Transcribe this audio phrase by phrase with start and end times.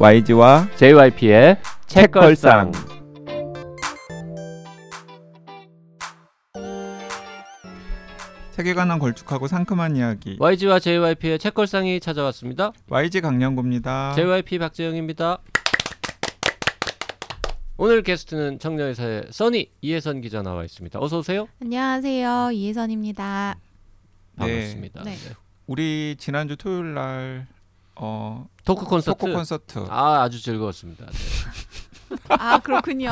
[0.00, 1.56] YG와 JYP의
[1.88, 2.70] 책걸상.
[8.52, 12.72] 책에 관한 걸쭉하고 상큼한 이야기 YG와 JYP의 책걸상이 찾아왔습니다.
[12.88, 14.12] YG 강량구입니다.
[14.14, 15.38] JYP 박재영입니다.
[17.76, 21.00] 오늘 게스트는 청년의사의 써니 이혜선 기자 나와 있습니다.
[21.00, 21.48] 어서 오세요.
[21.60, 22.50] 안녕하세요.
[22.52, 23.56] 이혜선입니다.
[24.36, 24.44] 네.
[24.44, 25.02] 반갑습니다.
[25.02, 25.10] 네.
[25.10, 25.34] 네.
[25.66, 27.46] 우리 지난주 토요일 날
[27.96, 29.18] 어, 토크 콘서트.
[29.18, 31.06] 토크 콘서트 아 아주 즐거웠습니다.
[31.06, 31.12] 네.
[32.28, 33.10] 아 그렇군요.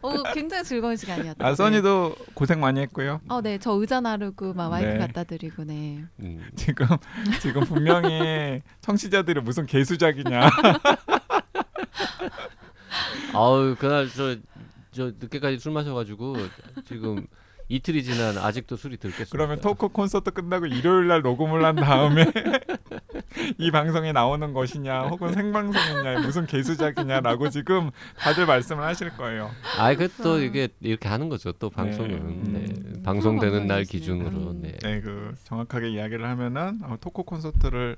[0.00, 1.46] 어, 굉장히 즐거운 시간이었다.
[1.46, 3.20] 아, 써니도 고생 많이 했고요.
[3.28, 4.98] 어, 네, 저 의자 나르고 막 마이크 네.
[4.98, 6.02] 갖다 드리고 네.
[6.20, 6.48] 음.
[6.56, 6.86] 지금
[7.40, 10.48] 지금 분명히 청취자들이 무슨 개수작이냐.
[13.34, 14.36] 아우 그날 저,
[14.92, 16.36] 저 늦게까지 술 마셔가지고
[16.86, 17.26] 지금
[17.68, 19.30] 이틀이 지난 아직도 술이 들겠습니다.
[19.30, 22.24] 그러면 토크 콘서트 끝나고 일요일 날 녹음을 한 다음에
[23.58, 29.50] 이 방송에 나오는 것이냐 혹은 생방송이냐 무슨 개수작이냐라고 지금 다들 말씀을 하실 거예요.
[29.78, 30.38] 아이 그또 아.
[30.38, 31.52] 이게 이렇게 하는 거죠.
[31.52, 32.58] 또 방송은 네.
[32.58, 32.66] 네.
[32.68, 33.02] 음.
[33.02, 33.84] 방송되는 날.
[33.84, 34.62] 기준으로 음.
[34.62, 34.76] 네.
[34.82, 37.96] 네, 그 정확하게 이야기를 하면은 어, 토크 콘서트를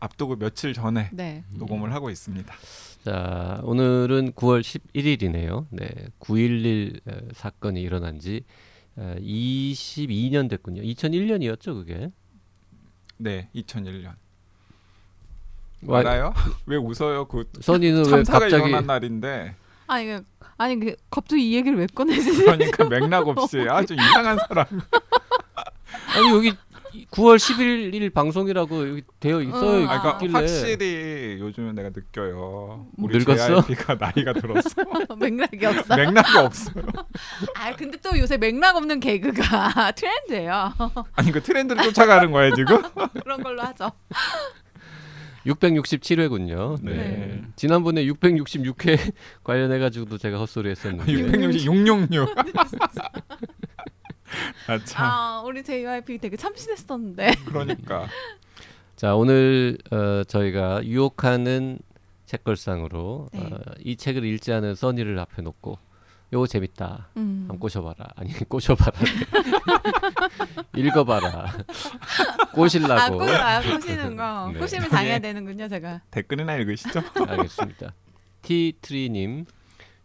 [0.00, 1.44] 앞두고 며칠 전에 네.
[1.54, 2.54] 녹음을 하고 있습니다.
[3.04, 5.66] 자 오늘은 9월 11일이네요.
[5.70, 5.88] 네,
[6.20, 8.42] 9.11 에, 사건이 일어난 지
[8.98, 10.82] 에, 22년 됐군요.
[10.82, 12.10] 2001년이었죠 그게.
[13.18, 14.14] 네, 2001년.
[15.84, 16.34] 와, 알아요?
[16.66, 17.26] 왜 웃어요?
[17.26, 19.54] 그 써니는 왜 갑자기 일어난 날인데
[19.86, 20.24] 아니 그
[20.58, 22.44] 아니 그 갑자기 이 얘기를 왜 꺼내지?
[22.44, 24.64] 그러니까 맥락 없이 아주 이상한 사람.
[26.16, 26.52] 아니 여기
[27.10, 29.80] 9월 11일 방송이라고 여기 되어 있어요.
[29.82, 30.32] 음, 아, 그러니까 있길래.
[30.32, 32.86] 확실히 요즘은 내가 느껴요.
[32.96, 33.62] 우리 늙었어?
[33.62, 34.70] JYP가 나이가 들었어.
[35.18, 35.94] 맥락이 없어.
[35.94, 36.84] 맥락이 없어요.
[37.54, 40.72] 아 근데 또 요새 맥락 없는 개그가 트렌드예요.
[41.12, 42.82] 아니 그 트렌드를 쫓아가는 거예요 지금?
[43.22, 43.92] 그런 걸로 하죠.
[45.46, 46.78] 667회군요.
[46.82, 46.94] 네.
[46.94, 47.42] 네.
[47.56, 48.98] 지난번에 666회
[49.44, 51.12] 관련해 가지고도 제가 헛소리 했었는데.
[51.12, 52.36] 660, 666.
[54.66, 55.06] 아 참.
[55.06, 57.32] 아 우리 JYP 되게 참신했었는데.
[57.46, 58.06] 그러니까
[58.96, 61.78] 자 오늘 어, 저희가 유혹하는
[62.26, 63.40] 책걸상으로 네.
[63.40, 65.78] 어, 이 책을 읽지 않은 써니를 앞에 놓고
[66.32, 67.38] 요거 재밌다 음.
[67.42, 68.98] 한번 꼬셔봐라 아니 꼬셔봐라
[70.76, 71.52] 읽어봐라
[72.52, 74.50] 꼬실라고 아, 꼬, 아 꼬 시는 거.
[74.52, 74.58] 네.
[74.58, 76.00] 꼬시면 당해야 되는군요, 제가.
[76.10, 77.00] 댓글이나 읽으시죠.
[77.28, 77.92] 알겠습니다
[78.42, 79.46] 티트리님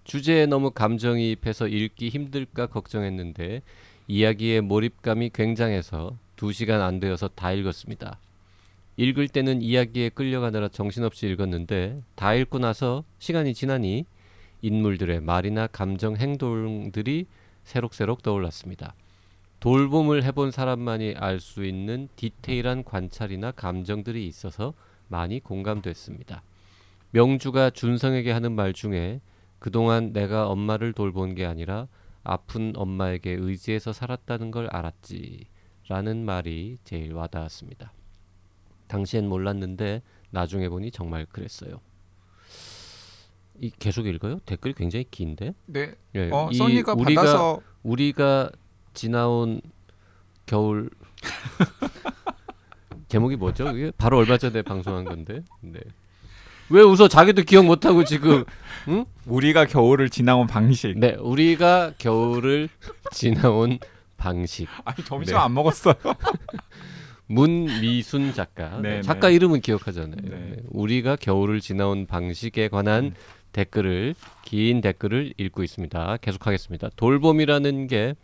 [0.03, 3.61] 주제에 너무 감정이입해서 읽기 힘들까 걱정했는데
[4.07, 8.17] 이야기의 몰입감이 굉장해서 두 시간 안 되어서 다 읽었습니다.
[8.97, 14.05] 읽을 때는 이야기에 끌려가느라 정신없이 읽었는데 다 읽고 나서 시간이 지나니
[14.61, 17.25] 인물들의 말이나 감정 행동들이
[17.63, 18.95] 새록새록 떠올랐습니다.
[19.59, 24.73] 돌봄을 해본 사람만이 알 수 있는 디테일한 관찰이나 감정들이 있어서
[25.07, 26.41] 많이 공감됐습니다.
[27.11, 29.21] 명주가 준성에게 하는 말 중에
[29.59, 31.87] 그동안 내가 엄마를 돌본 게 아니라
[32.23, 35.45] 아픈 엄마에게 의지해서 살았다는 걸 알았지
[35.87, 37.93] 라는 말이 제일 와닿았습니다.
[38.87, 40.01] 당시엔 몰랐는데
[40.31, 41.81] 나중에 보니 정말 그랬어요.
[43.61, 44.39] 이 계속 읽어요?
[44.47, 45.53] 댓글이 굉장히 긴데.
[45.67, 45.93] 네.
[46.15, 48.49] 예, 어, 이 써니가 우리가 받아서 우리가
[48.95, 49.61] 지나온
[50.47, 50.89] 겨울
[53.07, 53.69] 제목이 뭐죠?
[53.69, 55.43] 이게 바로 얼마 전에 방송한 건데.
[55.61, 55.79] 네.
[56.69, 57.07] 왜 웃어?
[57.07, 58.45] 자기도 기억 못 하고 지금.
[58.87, 59.05] 응?
[59.27, 60.97] 우리가 겨울을 지나온 방식.
[60.97, 62.67] 네, 우리가 겨울을
[63.11, 63.77] 지나온
[64.17, 64.67] 방식.
[64.85, 65.39] 아니 점심 네.
[65.39, 65.93] 안 먹었어요.
[67.27, 68.79] 문미순 작가.
[68.81, 69.35] 네, 네, 작가 네.
[69.35, 70.21] 이름은 기억하잖아요.
[70.23, 70.29] 네.
[70.29, 73.13] 네, 우리가 겨울을 지나온 방식에 관한
[73.51, 76.17] 댓글을 긴 댓글을 읽고 있습니다.
[76.17, 76.89] 계속하겠습니다.
[76.95, 78.15] 돌봄이라는 게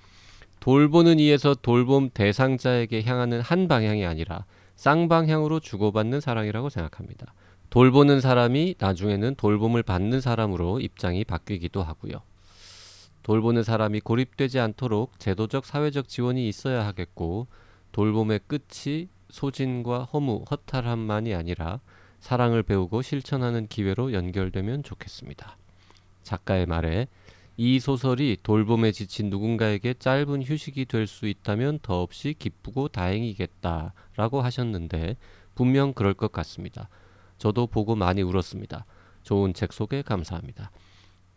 [0.60, 4.46] 돌보는 이에서 돌봄 대상자에게 향하는 한 방향이 아니라
[4.76, 7.34] 쌍방향으로 주고받는 사랑이라고 생각합니다.
[7.70, 12.22] 돌보는 사람이 나중에는 돌봄을 받는 사람으로 입장이 바뀌기도 하고요.
[13.24, 17.48] 돌보는 사람이 고립되지 않도록 제도적 사회적 지원이 있어야 하겠고
[17.92, 21.82] 돌봄의 끝이 소진과 허무, 허탈함만이 아니라
[22.20, 25.58] 사랑을 배우고 실천하는 기회로 연결되면 좋겠습니다.
[26.24, 27.08] 작가의 말에
[27.56, 35.18] 이 소설이 돌봄에 지친 누군가에게 짧은 휴식이 될 수 있다면 더없이 기쁘고 다행이겠다 라고 하셨는데
[35.56, 36.90] 분명 그럴 것 같습니다.
[37.38, 38.86] 저도 보고 많이 울었습니다.
[39.24, 40.72] 좋은 책 소개 감사합니다.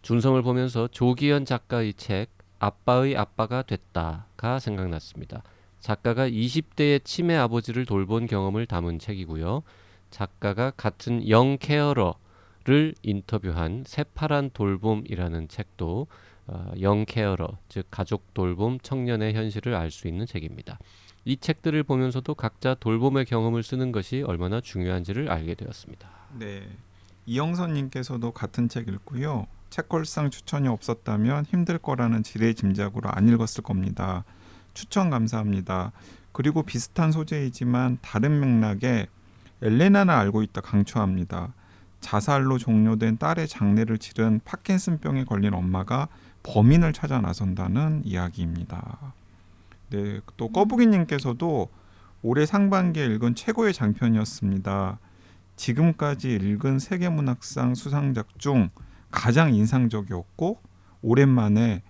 [0.03, 2.29] 준성을 보면서 조기현 작가의 책
[2.59, 5.43] 아빠의 아빠가 됐다가 생각났습니다.
[5.79, 9.63] 작가가 20대의 치매 아버지를 돌본 경험을 담은 책이고요.
[10.11, 16.07] 작가가 같은 영 케어러를 인터뷰한 새파란 돌봄이라는 책도
[16.47, 20.79] 어, 영 케어러 즉 가족 돌봄 청년의 현실을 알 수 있는 책입니다.
[21.25, 26.09] 이 책들을 보면서도 각자 돌봄의 경험을 쓰는 것이 얼마나 중요한지를 알게 되었습니다.
[26.39, 26.67] 네.
[27.27, 29.47] 이영선 님께서도 같은 책 읽고요.
[29.69, 34.25] 책걸상 추천이 없었다면 힘들 거라는 지레 짐작으로 안 읽었을 겁니다.
[34.75, 35.93] 추천 감사합니다.
[36.33, 39.07] 그리고 비슷한 소재이지만 다른 맥락에
[39.63, 41.53] 엘레나는 알고 있다 강추합니다.
[42.01, 46.09] 자살로 종료된 딸의 장례를 치른 파킨슨병에 걸린 엄마가
[46.43, 49.13] 범인을 찾아 나선다는 이야기입니다.
[49.91, 51.69] 네, 또 꺼부기님께서도
[52.23, 54.99] 올해 상반기에 읽은 최고의 장편이었습니다.
[55.57, 58.71] 지금까지 읽은 세계문학상 수상작 중
[59.11, 60.59] 가장 인상적이었고
[61.03, 61.83] 오랜만에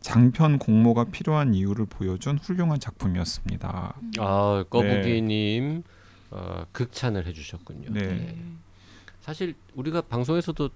[0.00, 3.94] 장편 공모가 필요한 이유를 보여준 훌륭한 작품이었습니다.
[4.18, 5.82] 아 꺼부기님
[6.34, 7.92] 어, 극찬을 해주셨군요.
[7.92, 8.36] 네.
[9.20, 10.68] 사실 우리가 방송에서도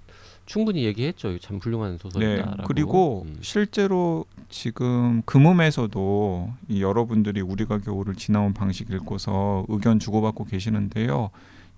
[0.46, 1.38] 충분히 얘기했죠.
[1.38, 1.98] 참 훌륭한 네.
[1.98, 2.62] 소설이다라고.
[2.66, 3.36] 그리고 음.
[3.42, 11.30] 실제로 지금 금음에서도 이 여러분들이 우리가 겨울을 지나온 방식 읽고서 의견 주고받고 계시는데요.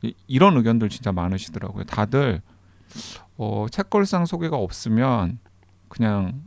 [0.03, 1.85] 이, 이런 의견들 진짜 많으시더라고요.
[1.85, 2.43] 다들
[3.37, 5.39] 어, 책걸상 소개가 없으면
[5.89, 6.43] 그냥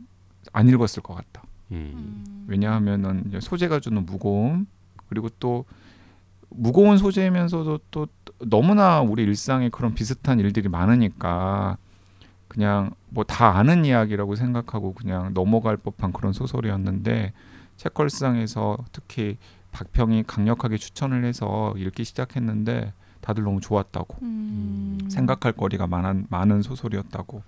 [0.52, 1.42] 안 읽었을 것 같다.
[1.72, 2.46] 음.
[2.46, 4.66] 왜냐하면은 이제 소재가 주는 무거움
[5.08, 5.64] 그리고 또
[6.56, 8.06] 무거운 소재이면서도 또
[8.38, 11.76] 너무나 우리 일상에 그런 비슷한 일들이 많으니까
[12.48, 17.32] 그냥 뭐 다 아는 이야기라고 생각하고 그냥 넘어갈 법한 그런 소설이었는데
[17.76, 19.38] 책걸상에서 특히
[19.72, 24.98] 박평이 강력하게 추천을 해서 읽기 시작했는데 다들 너무 좋았다고 음.
[25.08, 27.42] 생각할 거리가 많은 많은 소설이었다고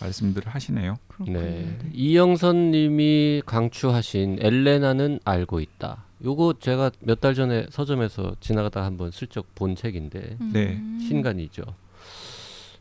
[0.00, 0.98] 말씀들을 하시네요.
[1.08, 1.40] 그렇군요.
[1.40, 1.78] 네.
[1.92, 6.04] 이영선 님이 강추하신 엘레나는 알고 있다.
[6.24, 10.50] 요거 제가 몇 달 전에 서점에서 지나가다 한번 슬쩍 본 책인데 음.
[10.52, 10.80] 네.
[11.06, 11.62] 신간이죠.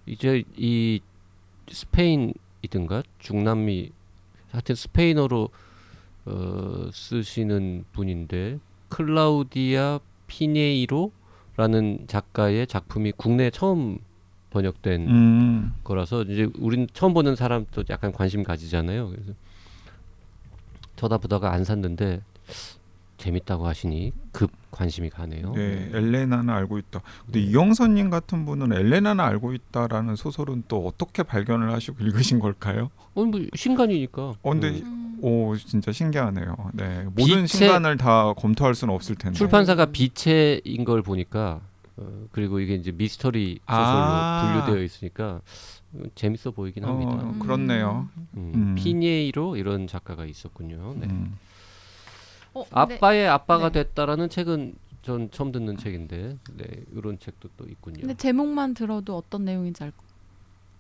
[0.06, 1.02] 이제 이
[1.72, 3.92] 스페인이든가 중남미
[4.52, 5.50] 하여튼 스페인어로
[6.26, 8.60] 어, 쓰시는 분인데
[8.90, 14.00] 클라우디아 피네이로라는 작가의 작품이 국내에 처음
[14.62, 19.10] 번역된 음, 거라서 이제 우린 처음 보는 사람도 약간 관심 가지잖아요.
[19.10, 19.32] 그래서
[20.96, 22.22] 쳐다보다가 안 샀는데
[23.18, 25.54] 재밌다고 하시니 급 관심이 가네요.
[25.54, 27.02] 네, 엘레나는 알고 있다.
[27.26, 32.90] 근데 이영선님 같은 분은 엘레나는 알고 있다라는 소설은 또 어떻게 발견을 하시고 읽으신 걸까요?
[33.16, 34.22] 어, 뭐 신간이니까.
[34.22, 35.18] 어, 근데 그 음.
[35.22, 36.56] 오 진짜 신기하네요.
[36.74, 39.36] 네, 모든 빛의- 신간을 다 검토할 수는 없을 텐데.
[39.38, 41.60] 출판사가 비채인 걸 보니까
[41.98, 44.64] 어, 그리고 이게 이제 미스터리 소설로 아.
[44.66, 45.42] 분류되어 있으니까
[45.94, 47.12] 어, 재밌어 보이긴 합니다.
[47.12, 48.08] 어, 그렇네요.
[48.36, 48.76] 음, 음.
[48.76, 50.96] 피니에이로 이런 작가가 있었군요.
[50.98, 51.08] 네.
[51.08, 51.38] 음.
[52.54, 53.84] 어, 아빠의 아빠가 네.
[53.84, 58.00] 됐다라는 책은 전 처음 듣는 책인데, 네 이런 책도 또 있군요.
[58.02, 59.92] 근데 제목만 들어도 어떤 내용인지 알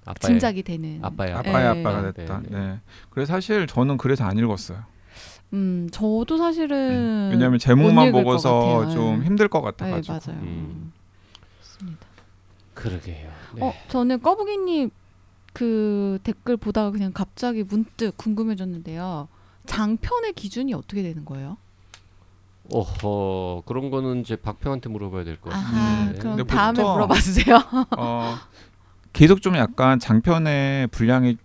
[0.05, 0.99] 아빠의 짐작이 되는.
[1.03, 1.49] 아빠의 아빠.
[1.49, 1.81] 아빠의 네.
[1.81, 2.41] 아빠가 네, 됐다.
[2.41, 2.47] 네.
[2.49, 2.79] 네.
[3.09, 4.83] 그래서 사실 저는 그래서 안 읽었어요.
[5.53, 8.89] 음, 저도 사실은 왜냐하면 못 제목만 보고서.
[8.89, 9.25] 좀 네.
[9.25, 10.19] 힘들 것 네, 같아가지고.
[10.33, 10.96] 맞아요.
[11.81, 11.97] 음.
[11.99, 12.07] 맞습니다.
[12.73, 13.31] 그러게요.
[13.55, 13.61] 네.
[13.63, 14.89] 어, 저는 꺼부기님
[15.53, 19.27] 그 댓글 보다가 그냥 갑자기 문득 궁금해졌는데요.
[19.65, 21.57] 장편의 기준이 어떻게 되는 거예요?
[22.71, 25.65] 어허 그런 거는 이제 박평한테 물어봐야 될 것 같아요.
[25.77, 26.19] 아하, 네.
[26.19, 27.55] 그럼 다음에 물어봐 주세요.
[27.97, 28.35] 어,
[29.13, 31.37] 계속 좀 약간 장편의 분량이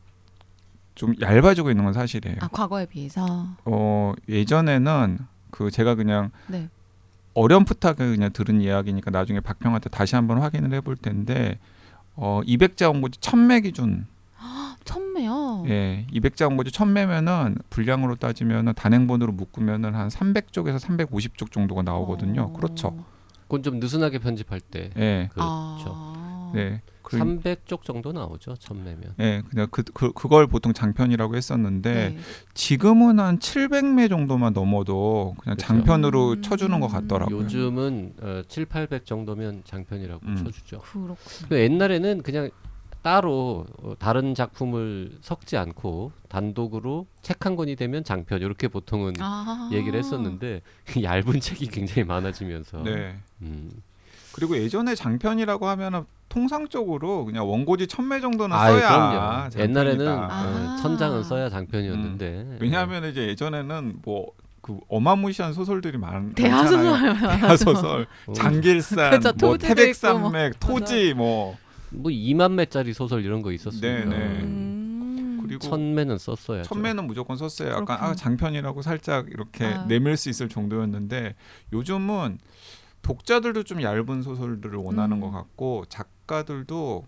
[0.94, 2.36] 좀 얇아지고 있는 건 사실이에요.
[2.40, 3.46] 아, 과거에 비해서.
[3.64, 5.18] 어, 예전에는
[5.50, 6.68] 그 제가 그냥 네.
[7.34, 11.58] 어렴풋하게 그냥 들은 이야기니까 나중에 박평한테 다시 한번 확인을 해볼 텐데
[12.14, 14.06] 어 200자 원고지 1000매 기준
[14.84, 15.64] 천매요.
[15.68, 22.52] 예 200자 원고지 1000매면은 분량으로 따지면은 단행본으로 묶으면은 한 300쪽에서 350쪽 정도가 나오거든요 어.
[22.52, 23.04] 그렇죠
[23.44, 25.40] 그건 좀 느슨하게 편집할 때 예 그렇죠.
[25.94, 26.21] 아.
[26.54, 26.82] 네.
[27.02, 28.54] 그, 300쪽 정도 나오죠.
[28.56, 29.14] 천매면.
[29.20, 32.18] 예, 그냥 그, 그 그걸 보통 장편이라고 했었는데 네.
[32.54, 35.66] 지금은 한 700매 정도만 넘어도 그냥 그렇죠.
[35.66, 36.42] 장편으로 음.
[36.42, 37.36] 쳐주는 것 같더라고요.
[37.38, 40.36] 요즘은 어, 7, 800 정도면 장편이라고 음.
[40.36, 40.78] 쳐주죠.
[40.80, 41.16] 그렇군요.
[41.48, 42.50] 그 옛날에는 그냥
[43.02, 49.68] 따로 어, 다른 작품을 섞지 않고 단독으로 책 한 권이 되면 장편 이렇게 보통은 아.
[49.72, 50.62] 얘기를 했었는데
[51.02, 53.18] 얇은 책이 굉장히 많아지면서 네.
[53.42, 53.70] 음.
[54.34, 59.50] 그리고 예전에 장편이라고 하면은 통상적으로 그냥 원고지 1000매 정도는 아유, 써야.
[59.56, 60.76] 옛날에는 아.
[60.78, 66.84] 어, 천장은 써야 장편이었는데 왜냐하면 이제 예전에는 뭐그 어마무시한 소설들이 많 대하소설.
[66.90, 67.36] 많잖아요.
[67.40, 69.46] 대하소설, 어, 장길산, 그렇죠.
[69.46, 70.78] 뭐 태백산맥, 뭐.
[70.78, 71.56] 토지 뭐뭐
[72.04, 74.16] 2만 매짜리 소설 이런 거 있었으니까 네, 네.
[74.42, 75.42] 음.
[75.44, 76.68] 그리고 천 매는 썼어야죠.
[76.68, 77.68] 천매는 무조건 썼어요.
[77.70, 78.10] 약간 그렇구나.
[78.10, 79.84] 아, 장편이라고 살짝 이렇게 아.
[79.86, 81.34] 내밀 수 있을 정도였는데
[81.74, 82.38] 요즘은
[83.02, 85.20] 독자들도 좀 얇은 소설들을 원하는 음.
[85.20, 87.04] 것 같고 작가들도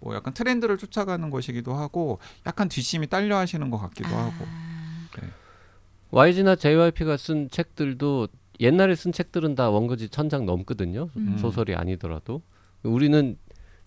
[0.00, 4.26] 뭐 약간 트렌드를 쫓아가는 것이기도 하고 약간 뒷심이 딸려 하시는 것 같기도 아.
[4.26, 4.44] 하고
[6.10, 8.28] YG나 JYP가 쓴 책들도
[8.60, 11.10] 옛날에 쓴 책들은 다 원고지 천장 넘거든요.
[11.16, 11.36] 음.
[11.38, 12.42] 소설이 아니더라도
[12.82, 13.36] 우리는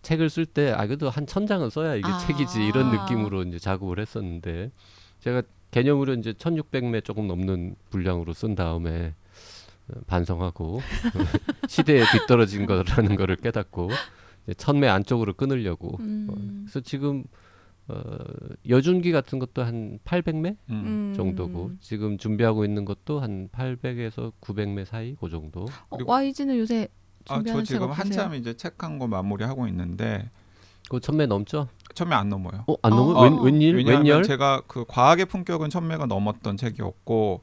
[0.03, 2.17] 책을 쓸 때 아 그래도 한 천 장은 써야 이게 아.
[2.19, 4.71] 책이지 이런 느낌으로 이제 작업을 했었는데
[5.19, 9.13] 제가 개념으로 이제 1600매 조금 넘는 분량으로 쓴 다음에 어,
[10.07, 10.81] 반성하고
[11.67, 13.89] 시대에 뒤떨어진 거라는 거를 깨닫고
[14.43, 16.63] 이제 천매 안쪽으로 끊으려고 어, 음.
[16.65, 17.23] 그래서 지금
[17.87, 17.99] 어,
[18.69, 20.71] 여준기 같은 것도 한 800매 음.
[20.71, 21.13] 음.
[21.15, 25.65] 정도고 지금 준비하고 있는 것도 한 800에서 900매 사이 그 정도.
[25.89, 26.87] 어, 그리고 YG는 요새
[27.27, 27.91] 아, 준비하는 저 지금?
[27.91, 30.29] 한참 이제 책 한 거 마무리하고 있는데
[30.89, 31.67] 그 천매 넘죠?
[31.93, 32.63] 처음에 안 넘어요.
[32.67, 32.95] 어, 안 어.
[32.95, 33.11] 넘어?
[33.19, 33.75] 어, 웬, 웬일?
[33.75, 34.23] 왜냐하면 웬열?
[34.23, 37.41] 제가 그 과학의 품격은 천매가 넘었던 책이었고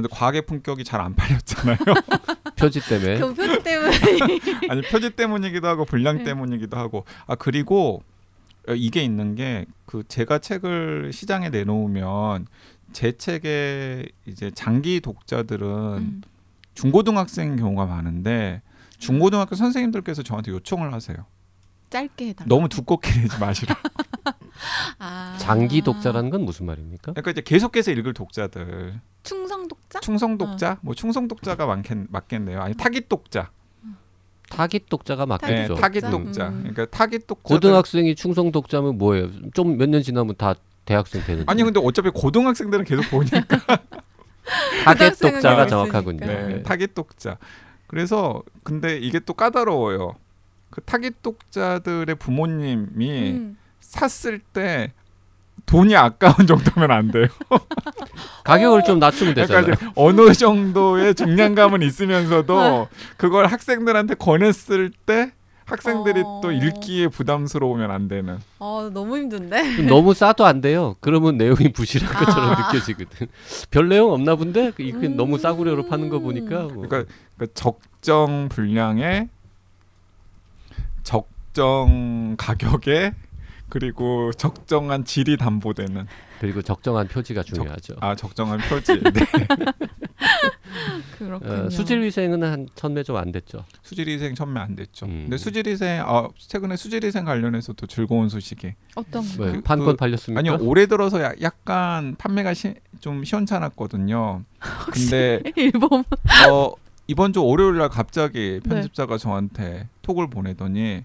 [0.00, 1.78] 그런데 과학의 품격이 잘 안 팔렸잖아요.
[2.58, 3.18] 표지 때문에.
[3.18, 3.90] 그 표지 때문에
[4.68, 6.24] 아니 표지 때문이기도 하고 분량 네.
[6.24, 8.02] 때문이기도 하고 아 그리고
[8.68, 12.46] 어, 이게 있는 게 그 제가 책을 시장에 내놓으면
[12.92, 16.22] 제 책의 이제 장기 독자들은 음.
[16.74, 18.60] 중고등학생인 경우가 많은데
[18.98, 21.24] 중고등학교 선생님들께서 저한테 요청을 하세요.
[21.88, 22.48] 짧게 해달라.
[22.48, 23.76] 너무 두껍게 내지 마시라.
[24.98, 25.36] 아.
[25.38, 27.12] 장기 독자라는 건 무슨 말입니까?
[27.12, 30.00] 그러니까 이제 계속해서 읽을 독자들, 충성 독자?
[30.00, 30.38] 충성 어.
[30.38, 32.60] 독자, 뭐 충성 독자가 많겠, 맞겠네요.
[32.60, 33.50] 아니 타깃 독자,
[34.50, 35.74] 타깃 독자가 네, 맞겠죠.
[35.74, 36.10] 타깃 독자?
[36.18, 36.48] 독자.
[36.48, 36.58] 음.
[36.60, 37.42] 그러니까 타깃 독자.
[37.48, 39.30] 고등학생이 충성 독자면 뭐예요?
[39.54, 41.44] 좀 몇 년 지나면 다 대학생 되는.
[41.46, 43.38] 아니 근데 어차피 고등학생들은 계속 보니까
[44.84, 46.26] 타겟 독자가 정확하군요.
[46.26, 46.62] 네, 네.
[46.62, 47.36] 타깃 독자.
[47.86, 50.14] 그래서 근데 이게 또 까다로워요.
[50.70, 53.58] 그 타깃 독자들의 부모님이 음.
[53.80, 54.92] 샀을 때
[55.66, 57.26] 돈이 아까운 정도면 안 돼요.
[58.44, 59.74] 가격을 좀 낮추면 되잖아요.
[59.94, 62.88] 어느 정도의 중량감은 있으면서도 네.
[63.16, 65.32] 그걸 학생들한테 권했을 때
[65.66, 66.40] 학생들이 어.
[66.42, 68.38] 또 읽기에 부담스러우면 안 되는.
[68.58, 69.76] 어 너무 힘든데.
[69.76, 70.96] 좀 너무 싸도 안 돼요.
[71.00, 72.18] 그러면 내용이 부실한 아.
[72.18, 73.26] 것처럼 느껴지거든.
[73.70, 75.16] 별 내용 없나 본데 이게 음.
[75.16, 76.86] 너무 싸구려로 파는 거 보니까 뭐.
[76.86, 77.04] 그러니까,
[77.36, 79.28] 그러니까 적정 분량에
[81.02, 83.12] 적정 가격에
[83.68, 86.06] 그리고 적정한 질이 담보되는
[86.40, 87.96] 그리고 적정한 표지가 중요하죠.
[88.00, 89.00] 아 적정한 표지.
[89.02, 89.10] 네.
[91.18, 91.52] 그렇군요.
[91.66, 93.64] 어, 수질위생은 한 천매 좀 안 됐죠.
[93.82, 95.06] 수질위생 천매 안 됐죠.
[95.06, 95.22] 음.
[95.24, 99.52] 근데 수질위생 아 최근에 수질위생 관련해서 또 즐거운 소식이 어떤 왜 거?
[99.52, 100.38] 그- 판권 그- 팔렸습니까?
[100.38, 104.44] 아니요 올해 들어서 야- 약간 판매가 시, 좀 시원찮았거든요.
[104.92, 106.04] 근데 일본
[106.50, 106.72] 어,
[107.08, 108.68] 이번 주 월요일 날 갑자기 네.
[108.70, 111.04] 편집자가 저한테 톡을 보내더니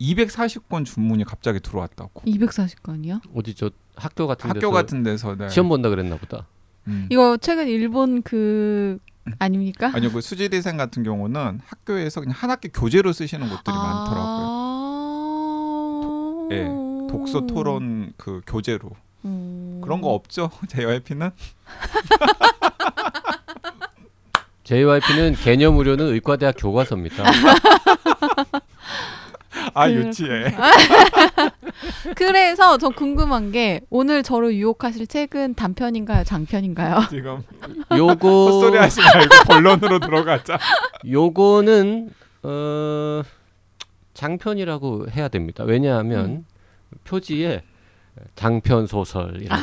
[0.00, 2.22] 240건 주문이 갑자기 들어왔다고.
[2.22, 3.20] 240건이요?
[3.34, 5.48] 어디 저 학교 같은 데서 학교 같은 데서 네.
[5.48, 6.46] 시험 본다 그랬나 보다.
[6.86, 7.06] 음.
[7.10, 8.98] 이거 최근 일본 그
[9.38, 9.90] 아닙니까?
[9.94, 14.24] 아니요 그 수지대생 같은 경우는 학교에서 그냥 한 학기 교재로 쓰시는 곳들이 많더라고요.
[16.00, 16.48] 많더라고요.
[16.52, 16.64] 예,
[17.10, 18.90] 독서 토론 그 교재로
[19.26, 19.80] 음.
[19.84, 21.30] 그런 거 없죠 JYP는
[24.64, 27.24] JYP는 개념 의료는 의과대학 교과서입니다.
[29.74, 30.08] 아 그렇구나.
[30.08, 30.54] 유치해
[32.16, 37.06] 그래서 저 궁금한 게 오늘 저를 유혹하실 책은 단편인가요, 장편인가요?
[37.10, 37.42] 지금
[37.96, 40.58] 요거 헛소리 하지 말고 본론으로 들어가자.
[41.10, 42.10] 요거는
[42.42, 43.22] 어
[44.14, 45.64] 장편이라고 해야 됩니다.
[45.64, 46.44] 왜냐하면 음.
[47.04, 47.62] 표지에
[48.34, 49.62] 장편 소설이라고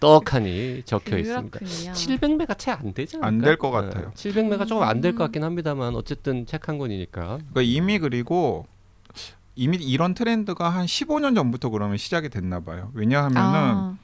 [0.00, 1.58] 떡하니 적혀 있습니다.
[1.58, 1.92] 그렇군요.
[1.92, 3.26] 700매가 채 안 되지 않을까?
[3.28, 4.10] 안될 것 같아요.
[4.14, 5.24] 700매가 조금 안 될것 음.
[5.24, 7.38] 같긴 합니다만 어쨌든 책 한 권이니까.
[7.38, 8.66] 그러니까 이미 그리고
[9.54, 12.90] 이미 이런 트렌드가 한 15년 전부터 그러면 시작이 됐나 봐요.
[12.94, 13.96] 왜냐하면은 아,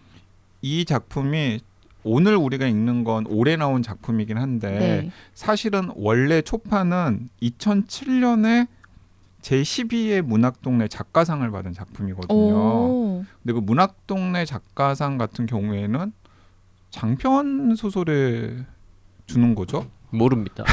[0.60, 1.60] 이 작품이
[2.04, 5.10] 오늘 우리가 읽는 건 올해 나온 작품이긴 한데 네.
[5.34, 8.68] 사실은 원래 초판은 2007년에
[9.42, 12.34] 제12회 문학동네 작가상을 받은 작품이거든요.
[12.34, 13.24] 오.
[13.42, 16.12] 근데 그 문학동네 작가상 같은 경우에는
[16.90, 18.64] 장편 소설에
[19.26, 19.86] 주는 거죠.
[20.10, 20.64] 모릅니다.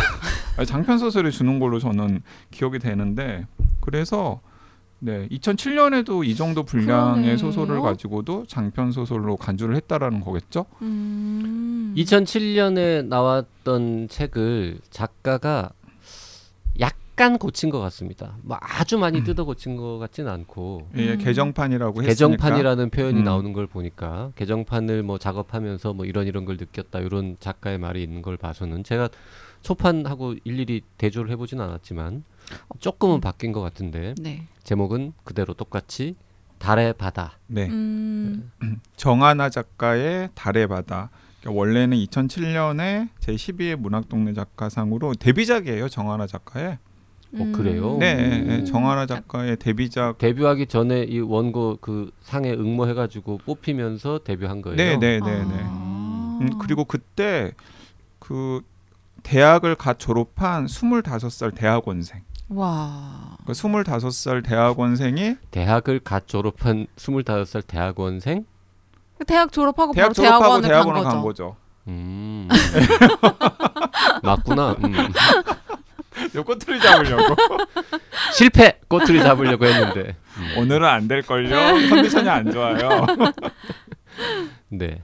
[0.65, 3.46] 장편 소설에 주는 걸로 저는 기억이 되는데
[3.82, 4.41] 그래서
[4.99, 7.37] 네 2007년에도 이 정도 분량의 그러네요.
[7.37, 10.65] 소설을 가지고도 장편 소설로 간주를 했다라는 거겠죠.
[10.81, 11.93] 음.
[11.97, 15.71] 2007년에 나왔던 책을 작가가
[16.79, 18.35] 약간 고친 것 같습니다.
[18.41, 21.17] 뭐 아주 많이 뜯어 고친 것 같진 않고 예, 음.
[21.17, 23.23] 개정판이라고 개정판이라는 표현이 음.
[23.23, 28.21] 나오는 걸 보니까 개정판을 뭐 작업하면서 뭐 이런 이런 걸 느꼈다 이런 작가의 말이 있는
[28.21, 29.09] 걸 봐서는 제가
[29.61, 32.23] 초판하고 일일이 대조를 해보진 않았지만
[32.79, 34.45] 조금은 바뀐 것 같은데 네.
[34.63, 36.15] 제목은 그대로 똑같이
[36.57, 37.37] 달의 바다.
[37.47, 38.51] 네 음.
[38.95, 41.09] 정하나 작가의 달의 바다.
[41.41, 46.79] 그러니까 원래는 2007년에 제 12회 문학동네 작가상으로 데뷔작이에요 정하나 작가의.
[47.37, 47.97] 어, 그래요?
[47.99, 48.47] 네, 네, 음.
[48.47, 50.17] 네, 정하나 작가의 데뷔작.
[50.19, 54.77] 데뷔하기 전에 이 원고 그 상에 응모해가지고 뽑히면서 데뷔한 거예요.
[54.77, 55.59] 네, 네, 네, 네.
[55.63, 56.39] 아.
[56.41, 57.51] 음, 그리고 그때
[58.19, 58.61] 그
[59.23, 62.21] 대학을 갓 졸업한 25살 대학원생.
[62.49, 63.37] 와.
[63.45, 68.45] 그 25살 대학원생이 대학을 갓 졸업한 25살 대학원생?
[69.27, 71.49] 대학 졸업하고 대학 바로 졸업하고 대학원을 대학원을 간간 거죠.
[71.49, 71.55] 거죠.
[71.87, 72.47] 음.
[74.23, 74.75] 맞구나.
[74.83, 74.93] 음.
[76.35, 77.35] 요 꼬투리 잡으려고.
[78.33, 78.79] 실패!
[78.87, 80.15] 꼬투리 잡으려고 했는데.
[80.37, 80.53] 음.
[80.57, 81.55] 오늘은 안 될 걸요.
[81.89, 83.05] 컨디션이 안 좋아요.
[84.69, 85.01] 네.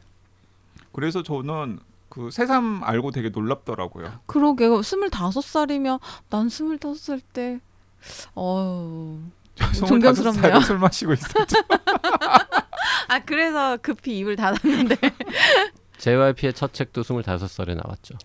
[0.91, 1.79] 그래서 저는
[2.11, 4.19] 그 새삼 알고 되게 놀랍더라고요.
[4.25, 4.81] 그러게요.
[4.81, 5.99] 스물다섯 살이면
[6.29, 7.59] 난 스물다섯 살 때,
[8.35, 9.17] 어우.
[9.87, 10.55] 존경스럽네요.
[10.55, 11.57] 25살에 술 마시고 있었죠.
[13.07, 14.97] 아 그래서 급히 입을 닫았는데.
[15.99, 18.15] JYP의 첫 책도 25살에 나왔죠.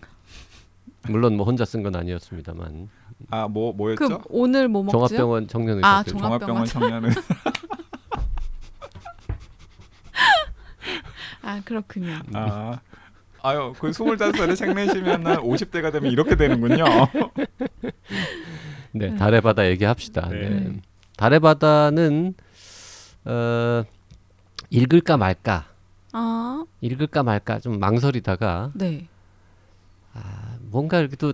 [1.07, 2.89] 물론 뭐 혼자 쓴 건 아니었습니다만.
[3.29, 4.07] 아, 뭐 뭐였죠?
[4.09, 4.99] 그 오늘 뭐 먹지요?
[5.07, 7.11] 종합병원 청년의사 아, 종합- 종합병원 청년은
[11.41, 12.19] 아 그렇군요.
[12.33, 12.79] 아.
[13.43, 16.83] 아유, 그 25살에 책 내시면은 50대가 되면 이렇게 되는군요.
[18.91, 20.29] 네, 달의 바다 얘기합시다.
[20.29, 20.49] 네.
[20.49, 20.81] 네.
[21.17, 22.33] 달의 바다는
[23.25, 23.83] 어,
[24.69, 25.65] 읽을까 말까,
[26.13, 29.07] 아 읽을까 말까 좀 망설이다가 네.
[30.13, 31.33] 아, 뭔가 이렇게 또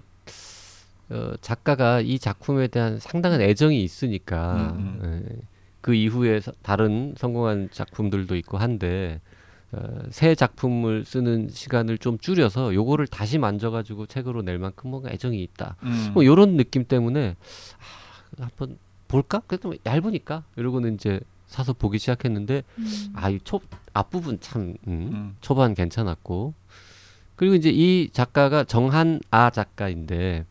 [1.09, 5.41] 어, 작가가 이 작품에 대한 상당한 애정이 있으니까 음, 예,
[5.81, 9.32] 그 이후에 서- 다른 성공한 작품들도 있고 한데 어,
[10.09, 15.75] 새 작품을 쓰는 시간을 좀 줄여서 요거를 다시 만져가지고 책으로 낼 만큼 뭔가 애정이 있다.
[15.83, 16.11] 음.
[16.13, 17.35] 뭐 요런 느낌 때문에
[18.39, 18.77] 아, 한번
[19.07, 19.41] 볼까?
[19.47, 23.13] 그래도 얇으니까 이러고는 이제 사서 보기 시작했는데 음.
[23.13, 23.61] 아이초
[23.93, 25.35] 앞부분 참 음, 음.
[25.39, 26.53] 초반 괜찮았고
[27.35, 30.45] 그리고 이제 이 작가가 정한 아 작가인데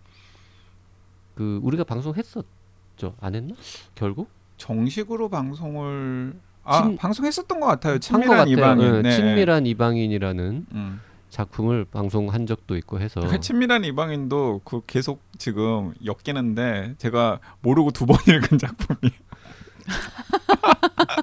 [1.34, 3.54] 그 우리가 방송했었죠 안 했나
[3.96, 6.34] 결국 정식으로 방송을
[6.64, 7.98] 아, 친- 방송했었던 것 같아요.
[7.98, 8.48] 친밀한.
[8.48, 8.94] 이방인.
[8.96, 9.10] 예, 네.
[9.16, 11.00] 친밀한 이방인이라는 음.
[11.30, 18.04] 작품을 방송한 적도 있고 해서 그 친밀한 이방인도 그 계속 지금 엮이는데 제가 모르고 두
[18.06, 19.10] 번 읽은 작품이.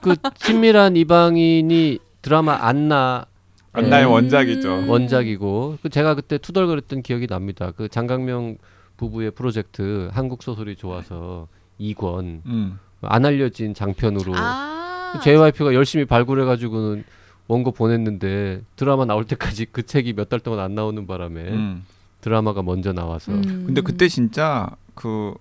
[0.02, 3.25] 그 친밀한 이방인이 드라마 안나
[3.71, 4.12] 안나의 음.
[4.12, 4.86] 원작이죠.
[4.88, 7.71] 원작이고 그 제가 그때 투덜거렸던 기억이 납니다.
[7.75, 8.58] 그 장강명
[8.97, 11.47] 부부의 프로젝트 한국 소설이 좋아서
[11.80, 12.80] 2권 음.
[13.02, 14.78] 안 알려진 장편으로 아
[15.24, 17.04] JYP가 열심히 발굴해가지고는
[17.48, 21.86] 원고 보냈는데 드라마 나올 때까지 그 책이 몇 달 동안 안 나오는 바람에 음.
[22.22, 23.63] 드라마가 먼저 나와서 음.
[23.65, 25.34] 근데 그때 진짜 그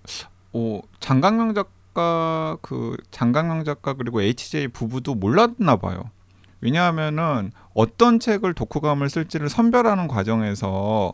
[0.53, 6.09] 오, 장강명 작가 그 장강명 작가 그리고 HJ 부부도 몰랐나 봐요.
[6.61, 11.13] 왜냐하면은 어떤 책을 독후감을 쓸지를 선별하는 과정에서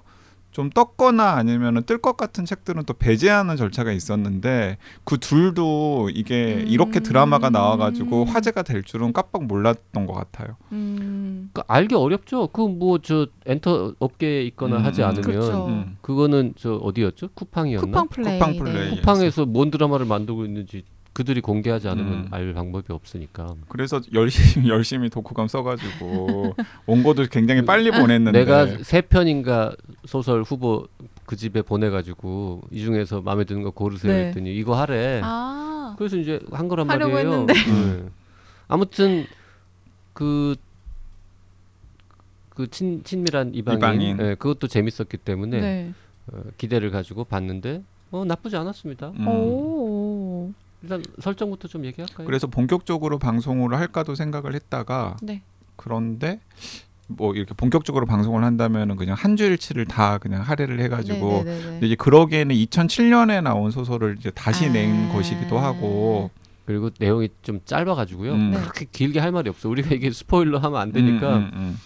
[0.56, 6.68] 좀 떴거나 아니면은 뜰것 같은 책들은 또 배제하는 절차가 있었는데 그 둘도 이게 음.
[6.70, 10.56] 이렇게 드라마가 나와가지고 화제가 될 줄은 깜빡 몰랐던 것 같아요.
[10.72, 11.50] 음.
[11.52, 12.48] 그 알기 어렵죠.
[12.48, 15.08] 그 뭐 저 엔터 업계에 있거나 음, 하지 음.
[15.08, 15.68] 않으면 그렇죠.
[15.68, 15.98] 음.
[16.00, 17.32] 그거는 저 어디였죠?
[17.34, 17.86] 쿠팡이었나?
[17.86, 18.40] 쿠팡 플레이.
[18.40, 18.90] 쿠팡 플레이.
[18.92, 18.96] 네.
[18.96, 22.28] 쿠팡에서 뭔 드라마를 만들고 있는지 그들이 공개하지 않으면 음.
[22.32, 23.56] 알 방법이 없으니까.
[23.70, 26.56] 그래서 열심히 열심히 독후감 써가지고
[26.88, 29.74] 원고도 굉장히 빨리 보냈는데 내가 세 편인가
[30.04, 30.86] 소설 후보
[31.26, 34.26] 그 집에 보내가지고 이 중에서 마음에 드는 거 고르세요 네.
[34.28, 35.22] 했더니 이거 하래.
[35.24, 37.18] 아 그래서 이제 한 거란 말이에요.
[37.18, 37.54] 했는데.
[37.54, 38.04] 네.
[38.68, 39.26] 아무튼
[40.12, 40.56] 그.
[42.50, 44.20] 그 친, 친밀한 이방인, 이방인.
[44.22, 45.94] 예, 그것도 재밌었기 때문에 네.
[46.28, 49.10] 어, 기대를 가지고 봤는데 어, 나쁘지 않았습니다.
[49.10, 49.26] 음.
[50.86, 50.96] 오.
[50.96, 52.26] 일단 설정부터 좀 얘기할까요?
[52.26, 55.42] 그래서 본격적으로 방송을 할까도 생각을 했다가 네.
[55.76, 56.40] 그런데
[57.08, 61.64] 뭐 이렇게 본격적으로 방송을 한다면은 그냥 한 주일치를 다 그냥 할애를 해가지고 네네네네.
[61.64, 64.72] 근데 이제 그러기에는 2007년에 나온 소설을 이제 다시 아.
[64.72, 66.32] 낸 것이기도 하고
[66.66, 68.34] 그리고 내용이 좀 짧아가지고요.
[68.34, 68.52] 음.
[68.52, 68.60] 네.
[68.60, 69.70] 그렇게 길게 할 말이 없어.
[69.70, 71.78] 우리가 이게 스포일러 하면 안 되니까 음, 음, 음.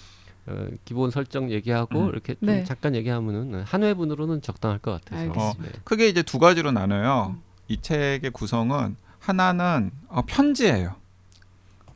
[0.48, 2.10] 어, 기본 설정 얘기하고 음.
[2.10, 2.64] 이렇게 좀 네.
[2.64, 5.22] 잠깐 얘기하면은 한 회분으로는 적당할 것 같아서.
[5.22, 5.64] 알겠습니다.
[5.64, 5.80] 네.
[5.84, 7.36] 크게 이제 두 가지로 나눠요.
[7.36, 7.49] 음.
[7.70, 10.96] 이 책의 구성은 하나는 어, 편지예요.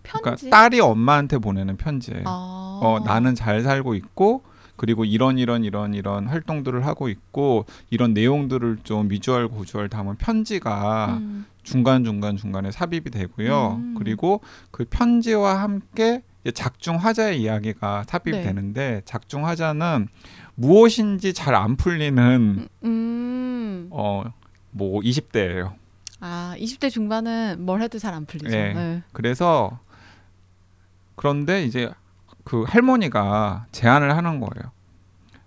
[0.03, 0.21] 편지.
[0.23, 2.23] 그러니까 딸이 엄마한테 보내는 편지예요.
[2.25, 2.79] 아.
[2.81, 4.43] 어, 나는 잘 살고 있고
[4.75, 11.17] 그리고 이런 이런 이런 이런 활동들을 하고 있고 이런 내용들을 좀 미주얼 고주얼 담은 편지가
[11.19, 11.45] 음.
[11.63, 13.79] 중간 중간 중간에 삽입이 되고요.
[13.79, 13.95] 음.
[13.97, 16.21] 그리고 그 편지와 함께
[16.53, 18.43] 작중 화자의 이야기가 삽입이 네.
[18.43, 20.09] 되는데 작중 화자는
[20.55, 23.87] 무엇인지 잘 안 풀리는 음.
[23.91, 24.23] 어
[24.73, 25.73] 뭐 20대예요.
[26.19, 28.49] 아 20대 중반은 뭘 해도 잘 안 풀리죠.
[28.49, 28.73] 네.
[28.73, 29.03] 네.
[29.13, 29.79] 그래서
[31.15, 31.89] 그런데 이제
[32.43, 34.71] 그 할머니가 제안을 하는 거예요.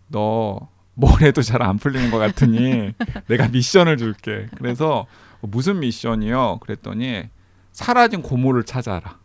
[0.08, 2.94] 너 뭘 해도 잘 안 풀리는 것 같으니
[3.28, 4.48] 내가 미션을 줄게.
[4.56, 5.06] 그래서
[5.42, 6.60] 무슨 미션이요?
[6.62, 7.24] 그랬더니
[7.72, 9.18] 사라진 고모를 찾아라.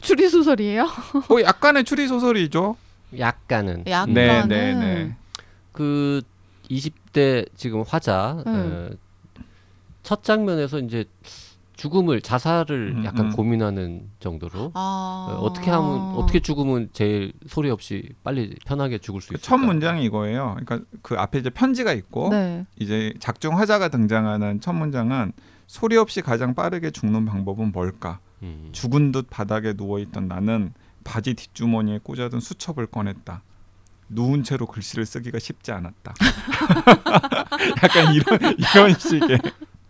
[0.00, 0.82] 추리 소설이에요?
[0.84, 2.76] 어, 약간의 추리 소설이죠.
[3.18, 3.84] 약간은.
[3.86, 4.12] 약간은.
[4.14, 5.16] 네, 네, 네.
[5.72, 6.20] 그
[6.68, 8.90] 20 대 지금 화자 음.
[8.92, 8.96] 어,
[10.04, 11.04] 첫 장면에서 이제
[11.76, 13.32] 죽음을 자살을 음, 약간 음.
[13.32, 15.28] 고민하는 정도로 아.
[15.30, 19.46] 어, 어떻게 하면 어떻게 죽으면 제일 소리 없이 빨리 편하게 죽을 수 그 있을까?
[19.48, 20.56] 첫 문장이 이거예요.
[20.64, 22.64] 그러니까 그 앞에 이제 편지가 있고 네.
[22.78, 25.32] 이제 작중 화자가 등장하는 첫 문장은
[25.66, 28.20] 소리 없이 가장 빠르게 죽는 방법은 뭘까?
[28.42, 28.68] 음.
[28.72, 30.72] 죽은 듯 바닥에 누워 있던 나는
[31.04, 33.42] 바지 뒷주머니에 꽂아둔 수첩을 꺼냈다.
[34.08, 36.14] 누운 채로 글씨를 쓰기가 쉽지 않았다.
[37.82, 39.38] 약간 이런 이런 식의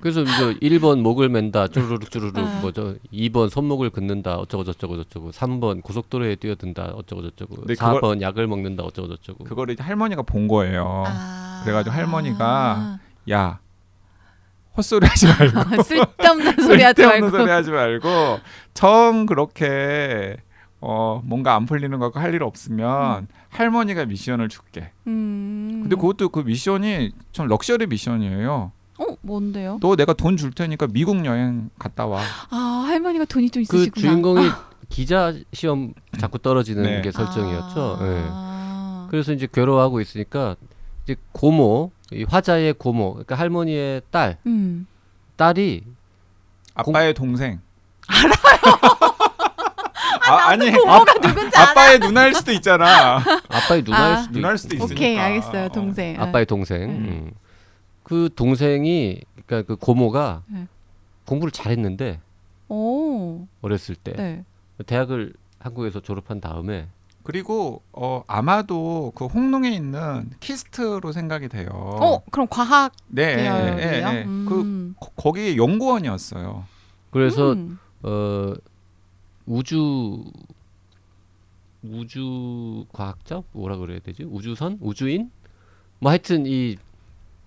[0.01, 2.41] 그래서 이제 1번 목을 맨다 쭈루룩 아.
[2.61, 8.23] 뭐죠 2번 손목을 긋는다 어쩌고 저쩌고 저쩌고 3번 고속도로에 뛰어든다 어쩌고 저쩌고 네, 4번 그걸-
[8.23, 11.05] 약을 먹는다 어쩌고 저쩌고 그거를 이제 할머니가 본 거예요.
[11.07, 11.63] 아.
[11.65, 12.99] 그래가지고 할머니가
[13.33, 13.59] 야
[14.77, 17.37] 헛소리 하지 말고 아, 쓸데없는 소리 하지 쓸데없는 말고.
[17.39, 18.41] 소리 하지 말고
[18.75, 20.37] 정 그렇게
[20.81, 24.91] 어 뭔가 안 풀리는 거 할 일 없으면 할머니가 미션을 줄게.
[25.07, 25.81] 음.
[25.83, 28.73] 근데 그것도 그 미션이 좀 럭셔리 미션이에요.
[29.01, 29.79] 어 뭔데요?
[29.81, 32.21] 너 내가 돈 줄 테니까 미국 여행 갔다 와.
[32.51, 34.01] 아 할머니가 돈이 좀그 있으시구나.
[34.09, 34.49] 주인공이
[34.89, 37.03] 기자 시험 자꾸 떨어지는 네.
[37.03, 37.99] 게 설정이었죠.
[38.03, 38.25] 예.
[38.31, 39.07] 아.
[39.11, 40.57] 그래서 이제 괴로워하고 있으니까
[41.05, 44.87] 이제 고모 이 화자의 고모 그러니까 할머니의 딸 음.
[45.37, 45.85] 딸이
[46.75, 47.61] 아빠의 동생.
[48.07, 49.08] 알아요.
[50.29, 51.71] 아, 아니 고모가 누군지 알아.
[51.71, 53.17] 아빠의 누나일 수도 있잖아.
[53.49, 54.17] 아빠의 누나일 아.
[54.23, 54.95] 수도 누나일 수도 있으니까.
[54.95, 56.21] 오케이 알겠어요 동생.
[56.21, 56.83] 아빠의 동생.
[56.83, 56.89] 음.
[56.89, 57.31] 음.
[58.03, 60.67] 그 동생이 그러니까 그 고모가 네.
[61.27, 62.21] 공부를 잘했는데
[62.69, 63.47] 오.
[63.63, 64.45] 어렸을 때 네.
[64.87, 66.87] 대학을 한국에서 졸업한 다음에
[67.23, 71.69] 그리고 어 아마도 그 홍농에 있는 키스트로 생각이 돼요.
[71.73, 73.23] 어 그럼 과학 네?
[73.41, 74.23] 예, 예, 예.
[74.25, 74.95] 그 음.
[74.99, 76.65] 거- 거기 연구원이었어요.
[77.11, 77.79] 그래서 음.
[78.03, 78.55] 어
[79.49, 80.25] 우주
[81.83, 84.25] 우주 과학자 뭐라 그래야 되지?
[84.25, 84.79] 우주선?
[84.81, 85.31] 우주인?
[86.01, 86.77] 뭐 하여튼 이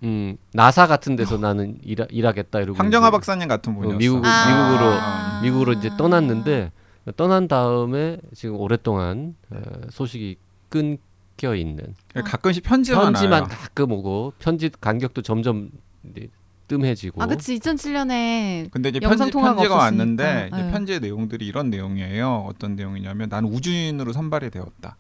[0.04, 3.98] 음, 나사 같은 데서 나는 일하, 일하겠다 이러고 황정하 이제 박사님 같은 분이었어.
[3.98, 5.42] 미국- 아.
[5.42, 6.72] 미국으로 미국으로 이제 떠났는데
[7.18, 9.62] 떠난 다음에 지금 오랫동안 어,
[9.92, 10.38] 소식이
[10.70, 11.94] 끊겨 있는.
[12.14, 13.50] 가끔씩 편지만 편지만 와요.
[13.52, 15.70] 가끔 오고 편지 간격도 점점
[16.10, 16.30] 이제
[16.78, 19.76] 뜸해지고 아 그치 2007년에 근데 이제 영상 편지, 통화가 편지가 없었으니까.
[19.78, 20.72] 왔는데 이제 네.
[20.72, 22.46] 편지의 내용들이 이런 내용이에요.
[22.48, 24.96] 어떤 내용이냐면 나는 우주인으로 선발이 되었다.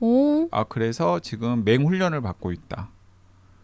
[0.00, 0.48] 오.
[0.50, 2.90] 아 그래서 지금 맹훈련을 받고 있다.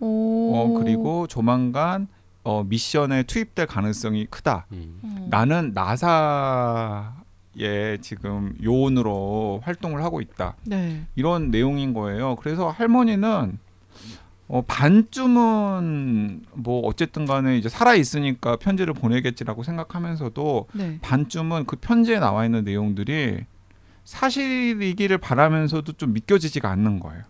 [0.00, 0.54] 오.
[0.54, 2.08] 어 그리고 조만간
[2.44, 4.64] 어, 미션에 투입될 가능성이 크다.
[4.72, 5.00] 음.
[5.02, 5.26] 어.
[5.28, 7.12] 나는 나사에
[8.00, 10.54] 지금 요원으로 활동을 하고 있다.
[10.64, 11.02] 네.
[11.14, 12.36] 이런 내용인 거예요.
[12.36, 13.58] 그래서 할머니는
[14.48, 20.98] 어, 반쯤은 뭐 어쨌든 간에 이제 살아 있으니까 편지를 보내겠지라고 생각하면서도 네.
[21.02, 23.44] 반쯤은 그 편지에 나와 있는 내용들이
[24.04, 27.24] 사실이기를 바라면서도 좀 믿겨지지가 않는 거예요.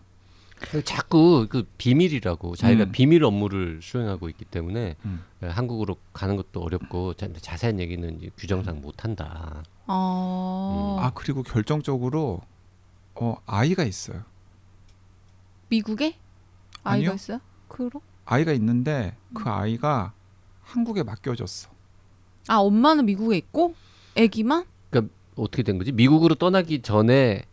[0.83, 2.91] 자꾸 그 비밀이라고 자기가 음.
[2.91, 5.23] 비밀 업무를 수행하고 있기 때문에 음.
[5.43, 9.63] 예, 한국으로 가는 것도 어렵고 자, 자세한 얘기는 규정상 못 한다.
[9.87, 10.97] 어.
[10.99, 12.41] 아 그리고 결정적으로
[13.15, 14.23] 어, 아이가 있어요.
[15.69, 16.15] 미국에
[16.89, 17.13] 아이가 아니요.
[17.13, 17.39] 있어요?
[17.67, 17.91] 그럼?
[18.25, 20.13] 아이가 있는데 그 아이가
[20.63, 21.69] 한국에 맡겨졌어.
[22.47, 23.75] 아 엄마는 미국에 있고
[24.17, 24.65] 아기만?
[25.35, 25.93] 어떻게 된 거지?
[25.93, 27.43] 미국으로 떠나기 전에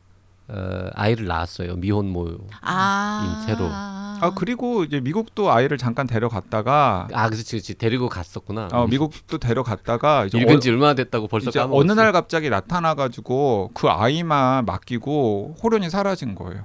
[0.48, 1.76] 어, 아이를 낳았어요.
[1.76, 2.38] 미혼모.
[2.62, 3.40] 아.
[3.46, 3.68] 인체로.
[3.70, 7.74] 아 그리고 이제 미국도 아이를 잠깐 데려갔다가 아, 그렇지, 그렇지.
[7.74, 8.68] 데리고 갔었구나.
[8.72, 11.80] 어, 미국도 데려갔다가 이제 읽은 어, 지 얼마나 됐다고 벌써 이제 까먹었어.
[11.80, 16.64] 어느 날 갑자기 나타나가지고 그 아이만 맡기고 호련이 사라진 거예요.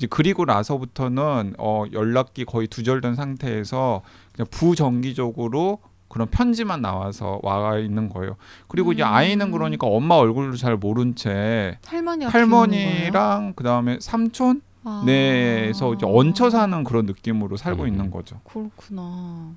[0.00, 4.00] 이제 그리고 나서부터는 어, 연락이 거의 두절된 상태에서
[4.32, 8.36] 그냥 부정기적으로 그런 편지만 나와서 와 있는 거예요.
[8.66, 9.08] 그리고 이제 음.
[9.08, 12.30] 아이는 그러니까 엄마 얼굴도 잘 모른 채 거예요?
[12.30, 15.02] 할머니랑 그 다음에 삼촌 아.
[15.04, 17.88] 네에서 이제 얹혀 사는 그런 느낌으로 살고 음.
[17.88, 18.40] 있는 거죠.
[18.44, 19.52] 그렇구나.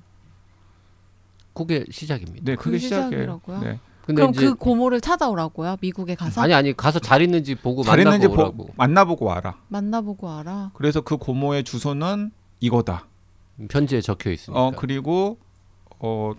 [1.54, 2.44] 그게 시작입니다.
[2.44, 3.40] 네, 그게 그게 시작이에요.
[3.40, 3.60] 시작이라고요?
[3.60, 3.80] 네.
[4.06, 5.76] 근데 그럼 이제 그 고모를 찾아오라고요?
[5.80, 8.56] 미국에 가서 아니 아니 가서 잘 있는지 보고 잘 만나고 있는지 오라고.
[8.66, 9.56] 보, 만나보고 와라.
[9.68, 10.70] 만나보고 알아.
[10.74, 13.06] 그래서 그 고모의 주소는 이거다.
[13.68, 14.60] 편지에 적혀 있으니까.
[14.60, 15.38] 어 그리고
[15.98, 16.32] 어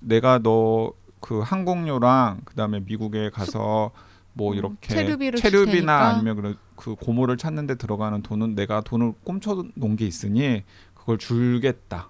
[0.00, 3.90] 내가 너 그 항공료랑 그다음에 미국에 가서
[4.32, 6.08] 뭐 음, 이렇게 체류비를 줄 체류비나.
[6.08, 12.08] 아니면 그 고모를 찾는데 들어가는 돈은 내가 돈을 꼼쳐 놓은 게 있으니 그걸 줄겠다라고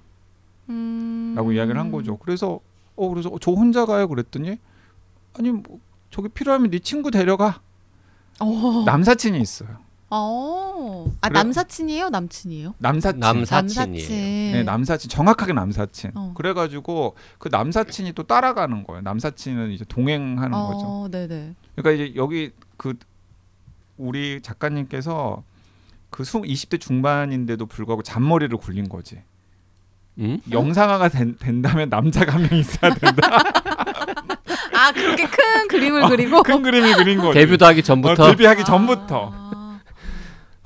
[0.70, 1.36] 음.
[1.52, 2.16] 이야기를 한 거죠.
[2.18, 2.60] 그래서
[2.96, 4.58] 어 그래서 저 혼자 가요 그랬더니
[5.38, 5.78] 아니 뭐
[6.10, 7.60] 저기 필요하면 네 친구 데려가
[8.40, 8.82] 어.
[8.86, 9.68] 남사친이 있어요.
[10.12, 11.06] 어.
[11.20, 12.08] 아 그래- 남사친이에요?
[12.10, 12.74] 남친이에요?
[12.78, 13.20] 남사친.
[13.20, 14.52] 남사친이에요.
[14.56, 16.12] 네, 남사친 정확하게 남사친.
[16.14, 16.32] 어.
[16.36, 19.02] 그래가지고 그 남사친이 또 따라가는 거예요.
[19.02, 20.80] 남사친은 이제 동행하는 거죠.
[20.86, 21.54] 어, 네네.
[21.76, 22.94] 그러니까 이제 여기 그
[23.98, 25.44] 우리 작가님께서
[26.08, 29.22] 그 수, 20대 중반인데도 불구하고 잔머리를 굴린 거지.
[30.18, 30.40] 음?
[30.50, 33.30] 영상화가 된, 된다면 남자가 한 명 있어야 된다.
[34.80, 37.38] 아 그렇게 큰 그림을 그리고 큰 그림이 그린 거지.
[37.38, 39.30] 데뷔도 하기 전부터 어, 데뷔하기 전부터.
[39.34, 39.80] 아,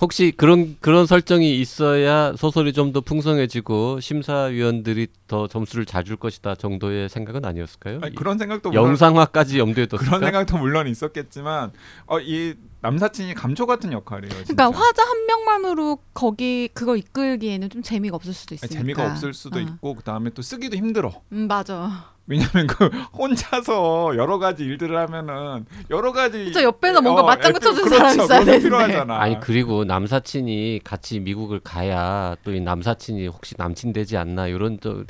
[0.00, 6.54] 혹시 그런 그런 설정이 있어야 소설이 좀 더 풍성해지고 심사위원들이 더 점수를 잘 줄 것이다
[6.56, 8.00] 정도의 생각은 아니었을까요?
[8.02, 10.04] 아니, 그런 생각도 물론, 영상화까지 염두에 뒀을까?
[10.04, 11.72] 그런 생각도 물론 있었겠지만
[12.06, 12.54] 어, 이
[12.88, 14.44] 남사친이 감초 같은 역할이에요.
[14.44, 14.54] 진짜.
[14.54, 18.78] 그러니까 화자 한 명만으로 거기 그걸 이끌기에는 좀 재미가 없을 수도 있으니까.
[18.78, 19.62] 재미가 없을 수도 어.
[19.62, 21.12] 있고 그다음에 또 쓰기도 힘들어.
[21.32, 22.12] 음 맞아.
[22.26, 27.84] 왜냐면 그 혼자서 여러 가지 일들을 하면은 여러 가지 저 옆에서 뭔가 맞장구 애플- 쳐주는
[27.84, 27.96] 그렇죠.
[27.98, 28.62] 사람이 있어야 되는데.
[28.62, 29.20] 필요하잖아.
[29.20, 34.90] 아니 그리고 남사친이 같이 미국을 가야 또 이 남사친이 혹시 남친 되지 않나 이런 또
[34.90, 35.06] 응?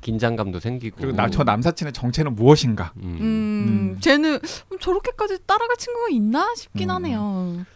[0.00, 2.92] 긴장감도 생기고 그리고 나, 저 남사친의 정체는 무엇인가?
[2.96, 3.02] 음.
[3.02, 4.00] 음, 음.
[4.00, 6.94] 쟤는 음, 저렇게까지 따라갈 친구가 있나 싶긴 음.
[6.94, 7.66] 하네요.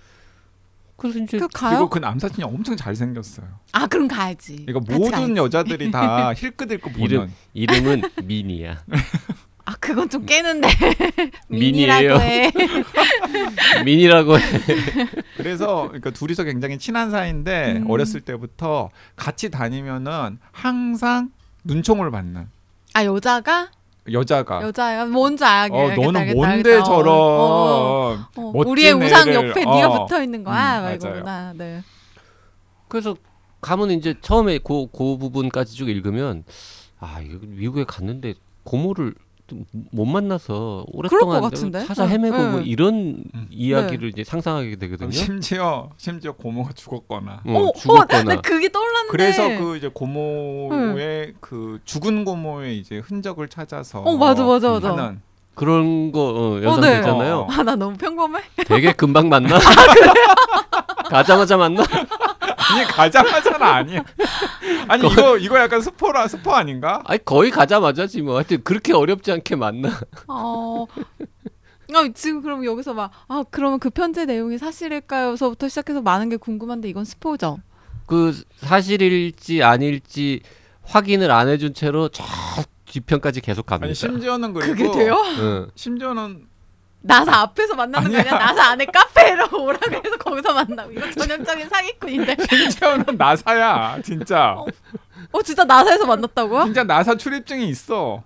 [0.96, 1.88] 그래서 이제 그 그리고 가요?
[1.88, 3.46] 그 남사친이 엄청 잘생겼어요.
[3.72, 4.64] 아 그럼 가야지.
[4.66, 5.37] 그러니까 같이 모든 가야지.
[5.37, 8.82] 여자들이 다 힐끗힐끗 보는 이름 이름은 미니야.
[9.64, 10.68] 아 그건 좀 깨는데.
[11.48, 12.50] 민이라고 해.
[13.84, 14.42] 미니라고 해.
[15.37, 17.90] 그래서 그러니까 둘이서 굉장히 친한 사이인데 음.
[17.90, 21.30] 어렸을 때부터 같이 다니면은 항상
[21.68, 22.48] 눈총을 받는
[22.94, 23.70] 아 여자가
[24.11, 26.85] 여자가 여자야 뭔지 알겠, 어 알겠다, 너는 알겠다, 뭔데 알겠다.
[26.85, 28.52] 저런 어, 어, 어.
[28.52, 29.74] 멋진 우리의 우상 애를, 옆에 어.
[29.74, 30.88] 네가 붙어 있는 거야.
[30.88, 30.94] 음.
[30.94, 31.52] 이거구나.
[31.54, 31.83] 네.
[32.88, 33.14] 그래서
[33.61, 36.44] 가면 이제 처음에 그, 그 부분까지 쭉 읽으면
[37.00, 39.27] 아 이거 미국에 갔는데 고모를 좀
[39.90, 41.84] 못 만나서 오랫동안 같은데?
[41.87, 42.52] 찾아 응, 헤매고 응.
[42.52, 43.46] 뭐 이런 음.
[43.50, 45.11] 이야기를 이제 상상하게 되거든요.
[45.11, 49.11] 심지어 심지어 고모가 죽었거나 어, 어, 어, 죽었거나 나 그게 떠올랐는데.
[49.11, 54.92] 그래서 그 이제 고모의 그 죽은 고모의 이제 흔적을 찾아서 어 맞아 맞아 맞아.
[54.92, 55.20] 하는
[55.54, 56.96] 그런 거 어, 여성 네.
[56.96, 57.40] 되잖아요.
[57.40, 57.46] 어.
[57.50, 58.40] 아나 너무 평범해.
[58.66, 59.56] 되게 금방 만나.
[59.58, 61.82] 아, 가자마자 만나.
[62.70, 64.04] 아니 가자마자는 아니야.
[64.88, 67.02] 아니 이거 이거 약간 스포라 스포 아닌가?
[67.07, 68.37] 아니 거의 가자마자지 뭐.
[68.37, 69.90] 하여튼 그렇게 어렵지 않게 만나.
[70.28, 70.87] 어.
[71.94, 76.88] 아, 지금 그럼 여기서 막 아 그러면 그 편지 내용이 사실일까요?서부터 시작해서 많은 게 궁금한데
[76.88, 77.59] 이건 스포죠.
[78.07, 80.40] 그 사실일지 아닐지
[80.83, 82.24] 확인을 안 해준 채로 저
[82.87, 83.87] 뒤편까지 계속 갑니다.
[83.87, 85.14] 아니 심지어는 그리고 그게 돼요?
[85.38, 85.68] 응.
[85.74, 86.46] 심지어는
[87.00, 88.32] 나사 앞에서 만나는 거 아니야?
[88.38, 92.37] 나사 안에 카페로 오라고 해서 거기서 만나고 이거 전형적인 사기꾼인데.
[92.50, 94.56] 심지어는 나사야 진짜
[95.32, 96.64] 어 진짜 나사에서 만났다고요?
[96.64, 98.22] 진짜 나사 출입증이 있어.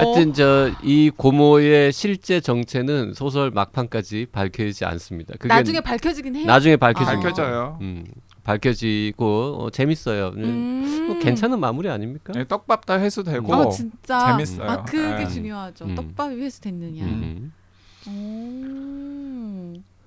[0.00, 5.34] 하여튼 저 이 고모의 실제 정체는 소설 막판까지 밝혀지지 않습니다.
[5.38, 6.46] 그게 나중에 밝혀지긴 해요.
[6.46, 6.76] 나중에.
[6.76, 7.78] 밝혀져요.
[7.80, 8.04] 음,
[8.44, 10.28] 밝혀지고 어, 재밌어요.
[10.36, 10.44] 음.
[10.44, 11.06] 음.
[11.08, 12.32] 뭐 괜찮은 마무리 아닙니까?
[12.34, 14.70] 네, 떡밥 다 회수되고 어 진짜 재밌어요.
[14.70, 15.28] 아 그게 네.
[15.28, 15.86] 중요하죠.
[15.86, 15.94] 음.
[15.94, 17.04] 떡밥이 회수됐느냐.
[17.04, 17.52] 음.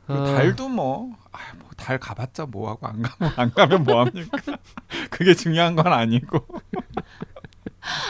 [0.10, 4.38] 아, 달도 뭐, 아, 뭐, 달 가봤자 뭐하고 안 가면 안 가면 뭐 합니까?
[5.12, 6.39] 그게 중요한 건 아니고.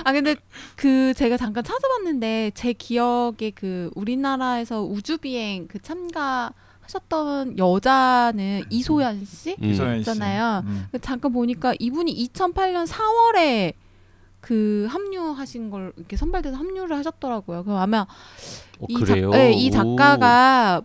[0.04, 0.36] 아 근데
[0.76, 6.52] 그 제가 잠깐 찾아봤는데 제 기억에 그 우리나라에서 우주 비행 그 참가
[6.88, 9.64] 하셨던 여자는 이소연 씨 음.
[9.66, 10.00] 이소연 씨.
[10.12, 10.64] 있잖아요.
[10.66, 10.88] 음.
[11.02, 13.74] 잠깐 보니까 이분이 2008년 4월에
[14.40, 17.64] 그 합류하신 걸 이렇게 선발돼서 합류를 하셨더라고요.
[17.64, 18.02] 그럼 아마
[18.80, 19.06] 어, 이.
[19.06, 19.72] 작, 네, 이 오.
[19.72, 20.82] 작가가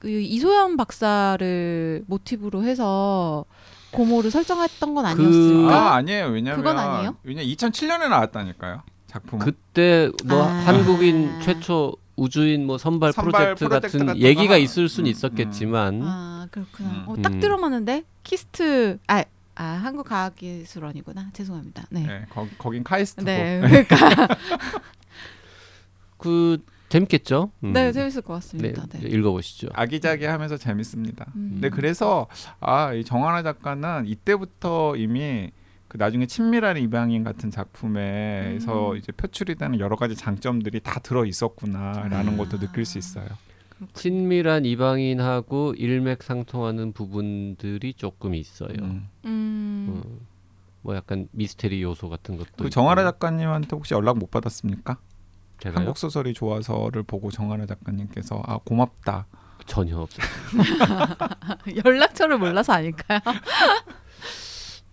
[0.00, 3.44] 그 이소연 박사를 모티브로 해서
[3.92, 5.74] 고모를 설정했던 건 그- 아니었을까?
[5.74, 6.26] 아 아니에요.
[6.26, 7.16] 왜냐면 그건 아니에요?
[7.22, 8.82] 왜냐 2007년에 나왔다니까요.
[9.16, 9.38] 작품.
[9.38, 10.46] 그때 뭐 아.
[10.46, 15.10] 한국인 최초 우주인 뭐 선발, 선발 프로젝트, 프로젝트 같은 같은 얘기가 거 있을 수는 음,
[15.10, 16.90] 있었겠지만 아 그렇구나.
[16.90, 17.04] 음.
[17.06, 17.40] 어, 딱 음.
[17.40, 19.24] 들어봤는데 KIST 아,
[19.54, 21.30] 아 한국과학기술원이구나.
[21.32, 21.84] 죄송합니다.
[21.90, 22.00] 네.
[22.00, 22.06] 네.
[22.06, 23.26] 네, 거, 거긴 카이스트고.
[23.60, 24.28] 그러니까
[26.18, 27.50] 그 재밌겠죠?
[27.64, 27.72] 음.
[27.72, 28.86] 네 재밌을 것 네, 같습니다.
[28.86, 29.08] 네.
[29.08, 29.68] 읽어보시죠.
[29.74, 31.26] 아기자기하면서 재밌습니다.
[31.34, 31.50] 음.
[31.54, 32.26] 근데 그래서
[32.60, 35.50] 아이 정하나 작가는 이때부터 이미
[35.88, 38.96] 그 나중에 친밀한 이방인 같은 작품에서 음.
[38.96, 42.36] 이제 표출이 되는 여러 가지 장점들이 다 들어 있었구나라는 아.
[42.36, 43.26] 것도 느낄 수 있어요.
[43.92, 48.74] 친밀한 이방인하고 일맥상통하는 부분들이 조금 있어요.
[48.80, 49.08] 음.
[49.24, 50.02] 음.
[50.04, 50.20] 음.
[50.82, 52.70] 뭐 약간 미스테리 요소 같은 것도 그 있고.
[52.70, 54.98] 작가님한테 혹시 연락 못 받았습니까?
[55.58, 55.78] 제가요?
[55.78, 59.26] 한국 소설이 좋아서를 보고 정하나 작가님께서 아 고맙다.
[59.66, 60.26] 전혀 없어요.
[61.84, 63.18] 연락처를 몰라서 아닐까요?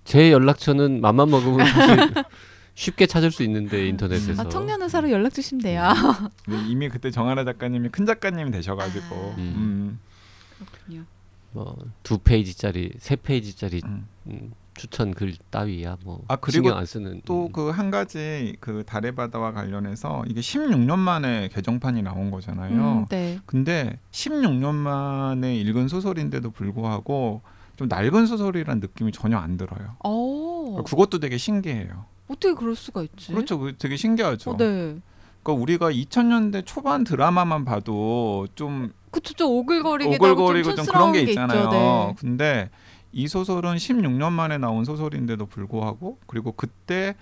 [0.03, 2.13] 제 연락처는 맘만 먹으면 사실
[2.75, 5.89] 쉽게 찾을 수 있는데 인터넷에서 아, 청년 의사로 연락 주시면 돼요.
[6.45, 9.35] 근데 이미 그때 정하나 작가님이 큰 작가님이 되셔가지고 아.
[9.37, 9.99] 음.
[10.57, 11.05] 그렇군요.
[11.51, 14.07] 뭐두 페이지짜리, 세 페이지짜리 음.
[14.27, 17.51] 음, 추천 글 따위야 뭐 아, 그리고 신경 안 쓰는 또 음.
[17.51, 22.73] 그한 가지 그 달의 바다와 관련해서 이게 16년 만에 개정판이 나온 거잖아요.
[22.73, 23.39] 음, 네.
[23.45, 27.41] 근데 16년 만에 읽은 소설인데도 불구하고
[27.75, 29.95] 좀 낡은 소설이란 느낌이 전혀 안 들어요.
[30.03, 30.77] 오.
[30.77, 30.83] 오.
[30.83, 32.05] 그것도 되게 신기해요.
[32.27, 33.31] 어떻게 그럴 수가 있지?
[33.31, 33.59] 그렇죠.
[33.59, 34.51] 그 되게 신기하죠.
[34.51, 34.97] 어, 네.
[35.43, 41.69] 그러니까 우리가 2000년대 초반 드라마만 봐도 좀 그쵸, 좀 오글거리게 오글거리고 좀 그런 게 있잖아요.
[41.69, 42.15] 네.
[42.17, 42.69] 근데
[43.11, 47.15] 이 소설은 16년 만에 나온 소설인데도 불구하고 그리고 그때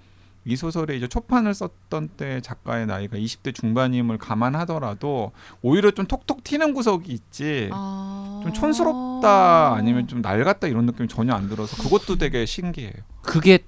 [0.45, 6.73] 이 소설에 이제 초판을 썼던 때 작가의 나이가 20대 중반임을 감안하더라도 오히려 좀 톡톡 튀는
[6.73, 7.69] 구석이 있지.
[7.71, 8.41] 아...
[8.43, 12.93] 좀 촌스럽다 아니면 좀 낡았다 이런 느낌이 전혀 안 들어서 그것도 되게 신기해요.
[13.21, 13.59] 그게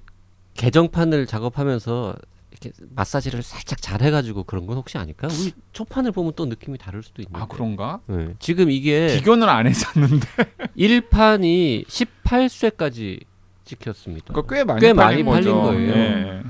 [0.54, 2.16] 개정판을 작업하면서
[2.50, 5.28] 이렇게 마사지를 살짝 잘 해가지고 그런 건 혹시 아닐까?
[5.28, 7.40] 우리 초판을 보면 또 느낌이 다를 수도 있는데.
[7.40, 8.00] 아 그런가?
[8.06, 8.34] 네.
[8.38, 10.26] 지금 이게 비교는 안 했었는데
[10.78, 13.24] 1판이 18쇄까지
[13.64, 14.26] 찍혔습니다.
[14.32, 15.24] 그거 꽤 많이 꽤 많이.
[15.24, 15.92] 팔린 거예요.
[15.92, 16.42] 예.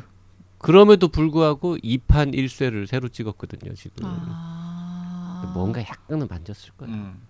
[0.64, 3.74] 그럼에도 불구하고 2판 1쇄를 새로 찍었거든요.
[3.74, 5.52] 지금 아...
[5.54, 6.94] 뭔가 약간은 만졌을 거예요.
[6.94, 7.22] 음.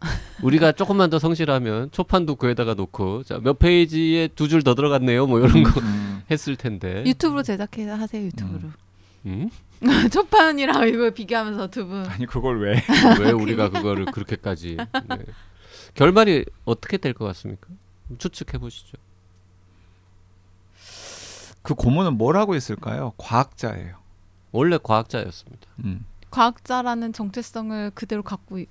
[0.42, 5.26] 우리가 조금만 더 성실하면 초판도 그에다가 놓고 자, 몇 페이지에 두 줄 더 들어갔네요.
[5.26, 6.22] 뭐 이런 거 음.
[6.30, 7.04] 했을 텐데.
[7.06, 8.68] 유튜브로 제작해 하세요 유튜브로.
[9.26, 9.48] 음?
[10.12, 12.04] 초판이랑 이거 비교하면서 두 분.
[12.06, 12.82] 아니 그걸 왜?
[13.20, 14.76] 왜 우리가 그거를 그렇게까지
[15.08, 15.18] 네.
[15.94, 17.68] 결말이 어떻게 될 것 같습니까?
[18.18, 18.98] 추측해 보시죠.
[21.64, 23.14] 그 고문은 뭘 하고 있을까요?
[23.16, 23.96] 과학자예요.
[24.52, 25.66] 원래 과학자였습니다.
[25.84, 26.04] 음.
[26.30, 28.68] 과학자라는 정체성을 그대로 갖고 있,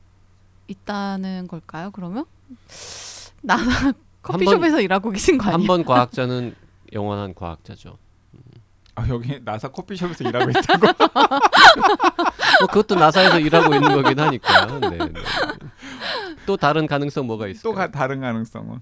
[0.67, 1.89] 있다는 걸까요?
[1.91, 2.25] 그러면
[3.41, 5.58] 나나 커피숍에서 일하고 계신 거 아니에요?
[5.58, 6.56] 한 번 과학자는
[6.93, 7.97] 영원한 과학자죠.
[8.95, 10.86] 아 여기 나사 커피숍에서 일하고 있다고?
[12.62, 14.79] 뭐 그것도 나사에서 일하고 있는 거긴 하니까.
[14.79, 15.13] 네, 네.
[16.45, 17.73] 또 다른 가능성 뭐가 또 있을까요?
[17.75, 18.79] 가, 다른 가능성은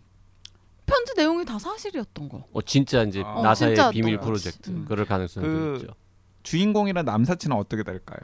[0.91, 2.45] 편지 내용이 다 사실이었던 거.
[2.53, 4.85] 어 진짜 이제 어, 나사의 진짜 비밀 또- 프로젝트 음.
[4.87, 5.93] 그럴 가능성이 그- 있죠.
[6.43, 8.19] 주인공이랑 남사친은 어떻게 될까요?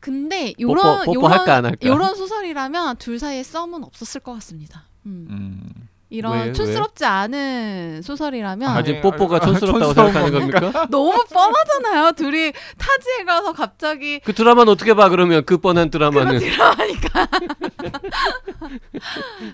[0.00, 1.88] 근데 뽀뽀- 요런 뽀뽀할까, 안 요런 할까?
[1.88, 4.84] 요런 소설이라면 둘 사이에 썸은 없었을 것 같습니다.
[5.06, 5.26] 음.
[5.30, 5.88] 음.
[6.08, 10.86] 이런 왜, 촌스럽지 않은 소설이라면 아, 아니, 지금 뽀뽀가 아, 촌스럽다고 촌스러운 생각하는 겁니까?
[10.90, 12.12] 너무 뻔하잖아요.
[12.12, 17.26] 둘이 타지에 가서 갑자기 그 드라마는 어떻게 봐 그러면 그 뻔한 드라마는 드라마니까.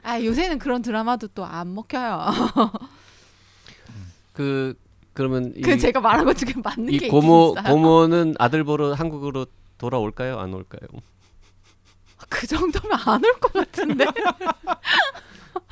[0.03, 2.27] 아 요새는 그런 드라마도 또 안 먹혀요.
[4.33, 4.75] 그
[5.15, 7.73] 그러면 이, 그 제가 말한 것 중에 맞는 게이 고모 있어요.
[7.75, 9.47] 고모는 아들 보러 한국으로
[9.79, 10.39] 돌아올까요?
[10.39, 10.81] 안 올까요?
[12.29, 14.07] 그 정도면 안 올 것 같은데.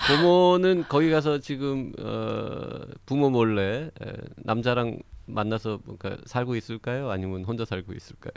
[0.06, 7.10] 고모는 거기 가서 지금 어, 부모 몰래 에, 남자랑 만나서 뭔가 살고 있을까요?
[7.10, 8.32] 아니면 혼자 살고 있을까요?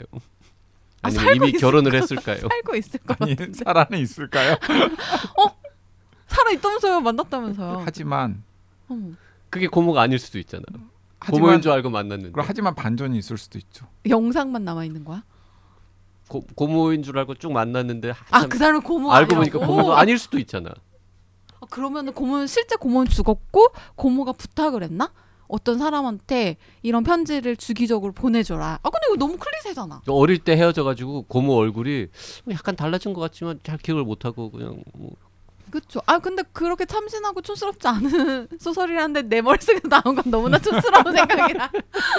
[1.02, 2.38] 아, 아니면 살고 이미 있을 결혼을 했을까요?
[2.48, 3.58] 살고 있을 것 아니 같은데.
[3.64, 4.56] 살아는 있을까요?
[6.26, 7.00] 살아 있다면서요.
[7.00, 7.82] 만났다면서요.
[7.84, 8.42] 하지만.
[9.50, 10.64] 그게 고모가 아닐 수도 있잖아.
[11.20, 13.86] 하지만 고모인 줄 알고 만났는데 그럼 하지만 반전이 있을 수도 있죠.
[14.08, 15.22] 영상만 남아 있는 거야?
[16.28, 19.58] 고, 고모인 줄 알고 쭉 만났는데 아 한참 그 사람은 고모 알고 보니까?
[19.60, 20.70] 고모가 아닐 수도 있잖아.
[21.64, 25.10] 아, 그러면은 고모는 실제 고모는 죽었고 고모가 부탁을 했나?
[25.46, 28.78] 어떤 사람한테 이런 편지를 주기적으로 보내줘라.
[28.82, 30.02] 아 근데 이거 너무 클리셰잖아.
[30.08, 32.06] 어릴 때 헤어져가지고 고모 얼굴이
[32.50, 35.12] 약간 달라진 것 같지만 잘 기억을 못하고 그냥 뭐
[35.70, 36.00] 그렇죠.
[36.06, 41.70] 아 근데 그렇게 참신하고 촌스럽지 않은 소설이라는데 내 머릿속에 나온 건 너무나 촌스러운 생각이라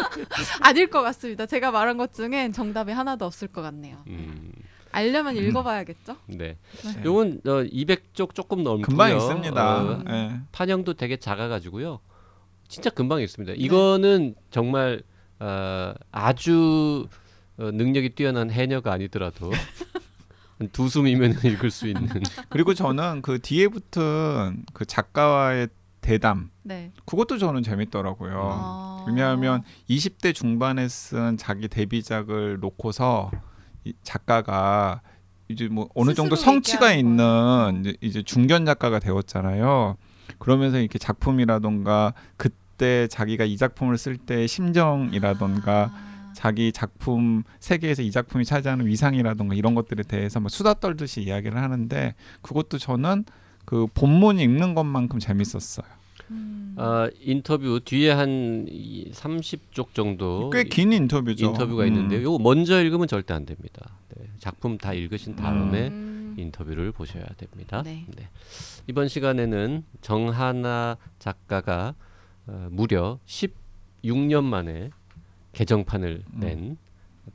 [0.62, 1.46] 아닐 것 같습니다.
[1.46, 3.98] 제가 말한 것 중엔 정답이 하나도 없을 것 같네요.
[4.08, 4.52] 음,
[4.96, 6.18] 알려면 읽어봐야겠죠.
[6.28, 6.58] 네.
[6.84, 7.02] 네.
[7.04, 8.86] 요건 어, 200쪽 조금 넘고요.
[8.86, 9.84] 금방 있습니다.
[9.84, 10.40] 어, 예.
[10.52, 12.00] 판형도 되게 작아가지고요.
[12.68, 13.54] 진짜 금방 있습니다.
[13.58, 15.04] 이거는 정말
[15.40, 17.08] 어, 아주
[17.58, 19.52] 어, 능력이 뛰어난 해녀가 아니더라도
[20.58, 22.08] 한 두 숨이면 읽을 수 있는.
[22.50, 25.68] 그리고 저는 그 뒤에 붙은 그 작가와의
[26.02, 26.92] 대담 네.
[27.06, 28.50] 그것도 저는 재밌더라고요.
[28.54, 29.06] 아.
[29.08, 33.38] 왜냐하면 20대 중반에 쓴 자기 데뷔작을 놓고서 이
[34.04, 35.02] 작가가
[35.48, 39.98] 이제 뭐 어느 정도 성취가 있는 이제, 이제 중견 작가가 되었잖아요.
[40.40, 46.32] 그러면서 이렇게 작품이라던가 그때 자기가 이 작품을 쓸 때의 심정이라던가 아.
[46.34, 52.14] 자기 작품 세계에서 이 작품이 차지하는 위상이라던가 이런 것들에 대해서 막 수다 떨듯이 이야기를 하는데
[52.42, 53.24] 그것도 저는
[53.64, 55.88] 그 본문 읽는 것만큼 재밌었어요.
[56.32, 56.76] 음.
[56.78, 61.46] 아, 인터뷰 뒤에 한 30쪽 정도 꽤 긴 인터뷰죠.
[61.48, 61.88] 인터뷰가 음.
[61.88, 62.22] 있는데요.
[62.24, 63.98] 요거 먼저 읽으면 절대 안 됩니다.
[64.16, 66.36] 네, 작품 다 읽으신 다음에 음.
[66.38, 67.82] 인터뷰를 보셔야 됩니다.
[67.84, 68.06] 네.
[68.88, 71.96] 이번 시간에는 정하나 작가가
[72.48, 74.90] 어, 무려 16년 만에
[75.54, 76.40] 개정판을 음.
[76.40, 76.78] 낸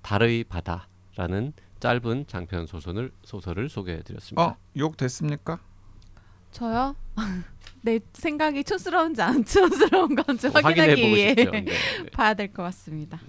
[0.02, 4.42] 달의 바다라는 짧은 장편 소설을 소설을 소개해 드렸습니다.
[4.42, 5.58] 어, 욕 됐습니까?
[6.52, 6.94] 저요?
[7.82, 11.50] 내 생각이 촌스러운지 안 촌스러운 건지 어, 확인해 확인하기 보고 위해 싶죠.
[11.50, 11.72] 네, 네.
[12.12, 13.20] 봐야 될 것 같습니다.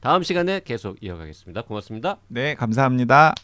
[0.00, 1.62] 다음 시간에 계속 이어가겠습니다.
[1.62, 2.18] 고맙습니다.
[2.28, 3.34] 네, 감사합니다.